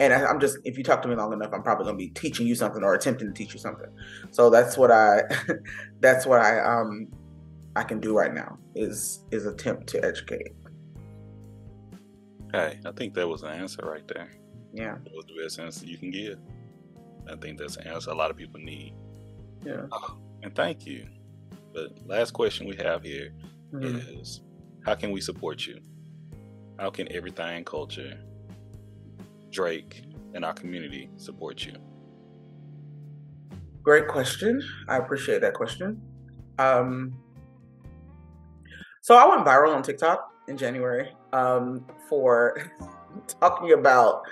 [0.00, 2.04] and I, am just if you talk to me long enough i'm probably going to
[2.04, 3.88] be teaching you something or attempting to teach you something
[4.30, 5.22] so that's what i
[6.00, 7.08] that's what i um
[7.76, 10.52] i can do right now is is attempt to educate
[12.52, 14.30] hey i think that was an answer right there
[14.72, 16.38] yeah that was the best answer you can give
[17.30, 18.94] i think that's an answer a lot of people need
[19.64, 19.86] yeah.
[20.42, 21.06] and thank you.
[21.72, 23.32] But last question we have here
[23.72, 24.20] mm-hmm.
[24.20, 24.42] is,
[24.84, 25.80] how can we support you?
[26.78, 28.18] How can Everythang Culture,
[29.50, 31.74] Drake, and our community support you?
[33.82, 34.62] Great question.
[34.88, 36.00] I appreciate that question.
[36.58, 37.16] Um,
[39.04, 42.56] so I went viral on TikTok in January um, for
[43.40, 44.22] talking about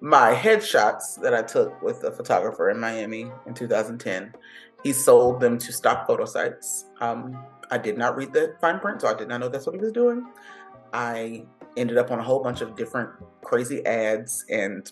[0.00, 4.32] my headshots that I took with a photographer in Miami in 2010
[4.82, 6.86] he sold them to stock photo sites.
[7.00, 9.74] Um, I did not read the fine print, so I did not know that's what
[9.74, 10.26] he was doing.
[10.92, 11.44] I
[11.76, 13.10] ended up on a whole bunch of different
[13.42, 14.90] crazy ads and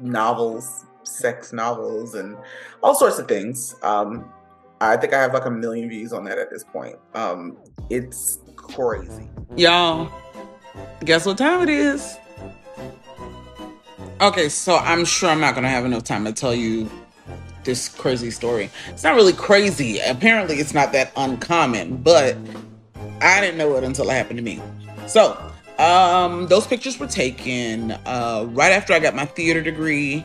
[0.00, 2.36] novels, sex novels, and
[2.82, 3.74] all sorts of things.
[3.82, 4.32] Um,
[4.80, 6.96] I think I have like a million views on that at this point.
[7.14, 7.58] Um,
[7.90, 8.38] it's
[8.74, 9.28] crazy.
[9.56, 10.10] Y'all,
[11.04, 12.16] guess what time it is?
[14.20, 16.90] Okay, so I'm sure I'm not gonna have enough time to tell you
[17.64, 18.70] this crazy story.
[18.88, 20.00] It's not really crazy.
[20.00, 22.36] Apparently, it's not that uncommon, but
[23.20, 24.60] I didn't know it until it happened to me.
[25.06, 25.38] So,
[25.78, 30.24] um, those pictures were taken uh, right after I got my theater degree.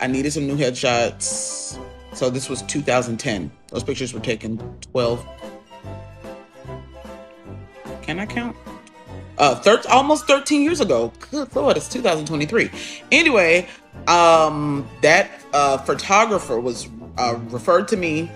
[0.00, 1.78] I needed some new headshots.
[2.12, 3.50] So, this was 2010.
[3.68, 4.58] Those pictures were taken
[4.92, 5.26] 12.
[8.04, 8.54] Can I count?
[9.38, 11.10] Uh, thir- almost 13 years ago.
[11.30, 12.70] Good lord, it's 2023.
[13.10, 13.66] Anyway,
[14.06, 18.30] um, that uh, photographer was uh, referred to me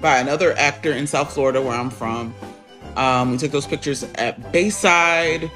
[0.00, 2.34] by another actor in South Florida, where I'm from.
[2.96, 5.50] Um, we took those pictures at Bayside.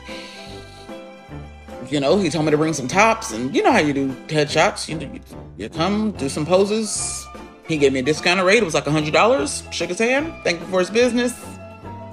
[1.88, 4.08] You know, he told me to bring some tops, and you know how you do
[4.28, 4.88] headshots.
[4.88, 5.20] You,
[5.56, 7.26] you come, do some poses.
[7.66, 8.58] He gave me a discounted rate.
[8.58, 9.62] It was like a hundred dollars.
[9.70, 11.32] Shook his hand, thanked me for his business.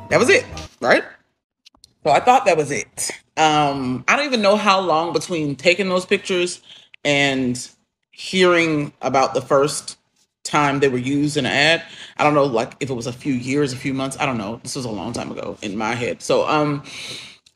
[0.09, 0.45] That was it,
[0.81, 1.03] right?
[2.03, 3.11] So I thought that was it.
[3.37, 6.61] Um, I don't even know how long between taking those pictures
[7.05, 7.69] and
[8.11, 9.97] hearing about the first
[10.43, 11.83] time they were used in an ad.
[12.17, 14.17] I don't know, like if it was a few years, a few months.
[14.19, 14.59] I don't know.
[14.63, 16.21] This was a long time ago in my head.
[16.21, 16.83] So, um,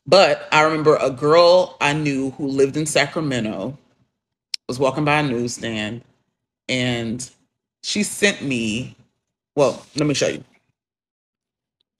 [0.05, 3.77] but I remember a girl I knew who lived in Sacramento
[4.67, 6.03] was walking by a newsstand
[6.69, 7.29] and
[7.81, 8.95] she sent me,
[9.55, 10.43] well, let me show you.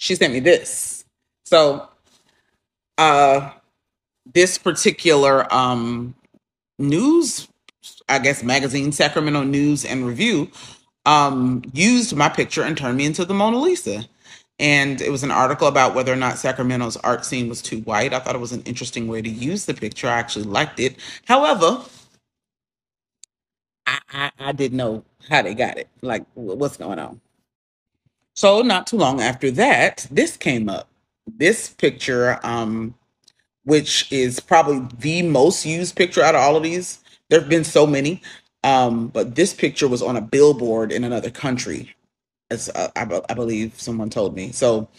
[0.04, 1.06] She sent me this.
[1.46, 1.88] So,
[2.98, 3.52] uh,
[4.34, 6.14] this particular um
[6.80, 7.48] news,
[8.10, 10.50] I guess, magazine, Sacramento News and Review,
[11.06, 14.06] um, used my picture and turned me into the Mona Lisa.
[14.60, 18.14] And it was an article about whether or not Sacramento's art scene was too white.
[18.14, 20.08] I thought it was an interesting way to use the picture.
[20.10, 20.98] I actually liked it.
[21.26, 21.82] However,
[23.88, 25.88] I, I, I didn't know how they got it.
[26.02, 27.22] Like, what's going on?
[28.34, 30.90] So, not too long after that, this came up.
[31.28, 32.96] This picture um,
[33.66, 37.00] which is probably the most used picture out of all of these.
[37.30, 38.22] There have been so many,
[38.64, 41.96] um, but this picture was on a billboard in another country,
[42.52, 44.52] as uh, I, I believe someone told me.
[44.52, 44.90] So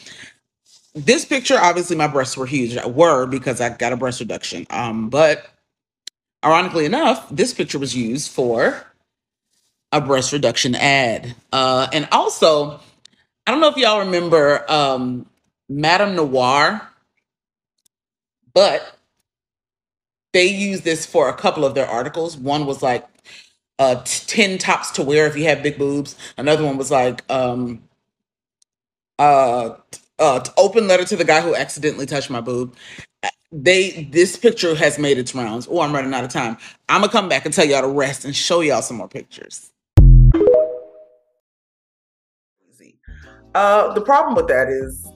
[0.94, 2.82] this picture, obviously, my breasts were huge.
[2.84, 4.66] Were because I got a breast reduction.
[4.70, 5.46] Um, but
[6.44, 8.84] ironically enough, this picture was used for
[9.92, 11.36] a breast reduction ad.
[11.52, 12.80] Uh, and also,
[13.46, 15.26] I don't know if y'all remember um,
[15.70, 16.82] MadameNoire
[18.54, 18.96] but
[20.32, 22.36] they use this for a couple of their articles.
[22.36, 23.06] One was like
[23.78, 26.16] uh, 10 tops to wear if you have big boobs.
[26.38, 27.82] Another one was like um,
[29.18, 29.76] uh,
[30.18, 32.76] uh, open letter to the guy who accidentally touched my boob.
[33.52, 35.68] They this picture has made its rounds.
[35.70, 36.58] Oh, I'm running out of time.
[36.88, 39.72] I'm gonna come back and tell y'all to rest and show y'all some more pictures.
[43.54, 45.06] Uh, the problem with that is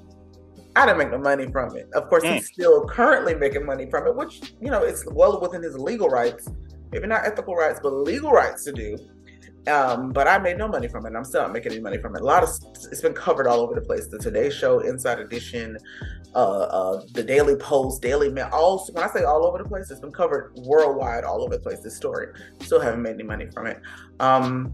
[0.76, 1.88] I didn't make no money from it.
[1.94, 2.34] Of course, mm.
[2.34, 6.08] he's still currently making money from it, which you know it's well within his legal
[6.08, 6.48] rights,
[6.92, 8.96] maybe not ethical rights, but legal rights to do.
[9.66, 11.14] Um, but I made no money from it.
[11.14, 12.22] I'm still not making any money from it.
[12.22, 12.48] A lot of
[12.90, 14.06] it's been covered all over the place.
[14.06, 15.76] The Today Show, Inside Edition,
[16.34, 18.48] uh, uh, the Daily Post, Daily Mail.
[18.52, 21.62] All when I say all over the place, it's been covered worldwide, all over the
[21.62, 21.80] place.
[21.80, 22.28] This story
[22.60, 23.80] still haven't made any money from it.
[24.20, 24.72] Um,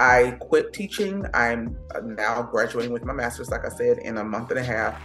[0.00, 1.26] I quit teaching.
[1.34, 5.00] I'm now graduating with my master's, like I said, in a month and a half.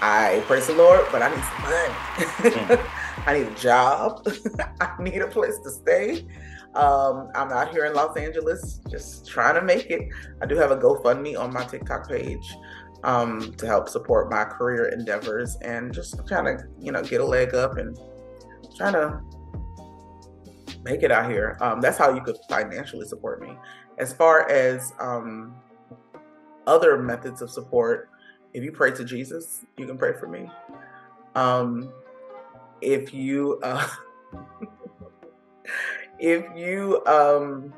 [0.00, 2.76] I praise the Lord, but I need some money.
[2.78, 2.90] Mm.
[3.26, 4.26] I need a job.
[4.80, 6.26] I need a place to stay.
[6.74, 10.08] Um, I'm out here in Los Angeles just trying to make it.
[10.42, 12.54] I do have a GoFundMe on my TikTok page
[13.02, 17.24] um, to help support my career endeavors and just trying to, you know, get a
[17.24, 17.98] leg up and
[18.76, 19.20] trying to
[20.86, 21.58] make it out here.
[21.60, 23.58] Um, that's how you could financially support me.
[23.98, 25.54] As far as um,
[26.66, 28.08] other methods of support,
[28.54, 30.48] if you pray to Jesus, you can pray for me.
[31.34, 31.92] Um,
[32.80, 33.86] if you uh,
[36.18, 37.74] if you um,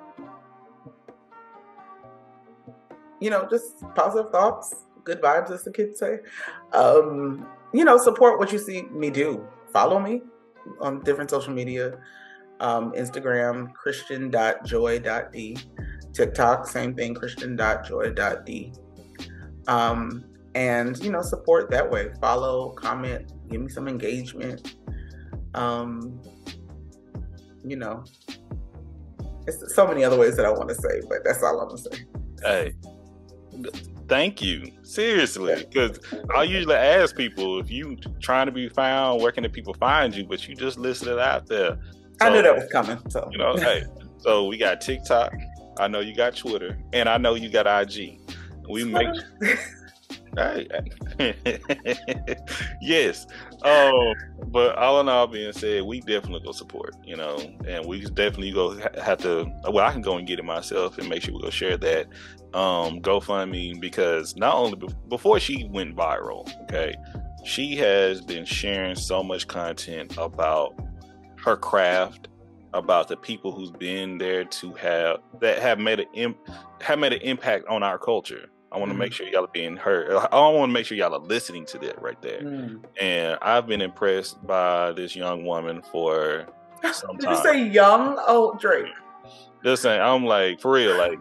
[3.20, 4.74] you know just positive thoughts,
[5.05, 6.18] good vibes, as the kids say.
[6.72, 9.47] Um, you know, support what you see me do.
[9.72, 10.22] Follow me
[10.80, 11.98] on different social media.
[12.60, 15.59] Um, Instagram, christian.joy.d.
[16.12, 18.72] TikTok, same thing, christian.joy.d.
[19.68, 20.24] Um,
[20.55, 22.10] and, you know, support that way.
[22.20, 24.74] Follow, comment, give me some engagement.
[25.55, 26.20] Um,
[27.64, 28.05] you know,
[29.47, 31.82] it's so many other ways that I want to say, but that's all I'm going
[31.82, 32.05] to say.
[32.43, 32.74] Hey,
[34.09, 36.01] thank you seriously because
[36.35, 40.14] i usually ask people if you trying to be found where can the people find
[40.14, 41.76] you but you just listed it out there
[42.19, 43.85] so, i knew that was coming so you know hey
[44.19, 45.32] so we got tiktok
[45.78, 48.20] I know you got Twitter, and I know you got IG.
[48.69, 49.09] We make.
[50.36, 50.70] right.
[52.81, 53.27] yes.
[53.62, 54.15] Um,
[54.49, 58.53] but all in all being said, we definitely go support, you know, and we definitely
[58.53, 59.51] go have to.
[59.69, 62.07] Well, I can go and get it myself and make sure we go share that
[62.55, 66.95] um GoFundMe because not only before she went viral, okay,
[67.45, 70.74] she has been sharing so much content about
[71.44, 72.28] her craft
[72.74, 76.36] about the people who's been there to have that have made an imp,
[76.81, 78.51] have made an impact on our culture.
[78.70, 78.98] I want to mm.
[78.98, 80.10] make sure y'all are being heard.
[80.10, 82.43] I want to make sure y'all are listening to that right there.
[82.43, 82.85] Mm.
[83.01, 86.47] And I've been impressed by this young woman for
[86.93, 87.19] some time.
[87.19, 88.16] Did you say young?
[88.27, 88.86] Oh, Drake.
[89.74, 91.19] Saying, I'm like for real, like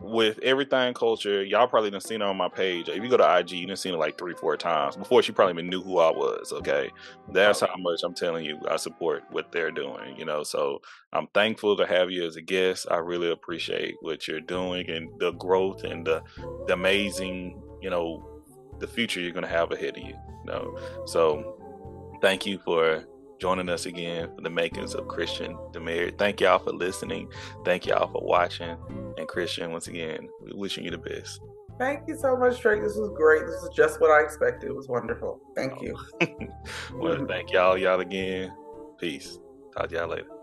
[0.00, 2.88] with Everythang Culture, y'all probably done seen it on my page.
[2.88, 5.32] If you go to IG, you done seen it like three, four times before she
[5.32, 6.52] probably even knew who I was.
[6.52, 6.90] Okay,
[7.32, 10.16] that's how much I'm telling you I support what they're doing.
[10.16, 10.80] You know, so
[11.12, 12.86] I'm thankful to have you as a guest.
[12.90, 16.22] I really appreciate what you're doing and the growth and the
[16.66, 18.42] the amazing, you know,
[18.78, 20.14] the future you're gonna have ahead of you.
[20.14, 23.04] You know, so thank you for
[23.38, 26.18] joining us again for the makings of Christian Demeritt.
[26.18, 27.30] Thank y'all for listening.
[27.64, 28.76] Thank y'all for watching.
[29.16, 31.40] And Christian, once again, we wishing you the best.
[31.78, 32.82] Thank you so much, Drake.
[32.82, 33.46] This was great.
[33.46, 34.68] This is just what I expected.
[34.68, 35.40] It was wonderful.
[35.54, 35.96] Thank you.
[36.94, 38.52] well, thank y'all, y'all again.
[38.98, 39.38] Peace.
[39.76, 40.37] Talk to y'all later.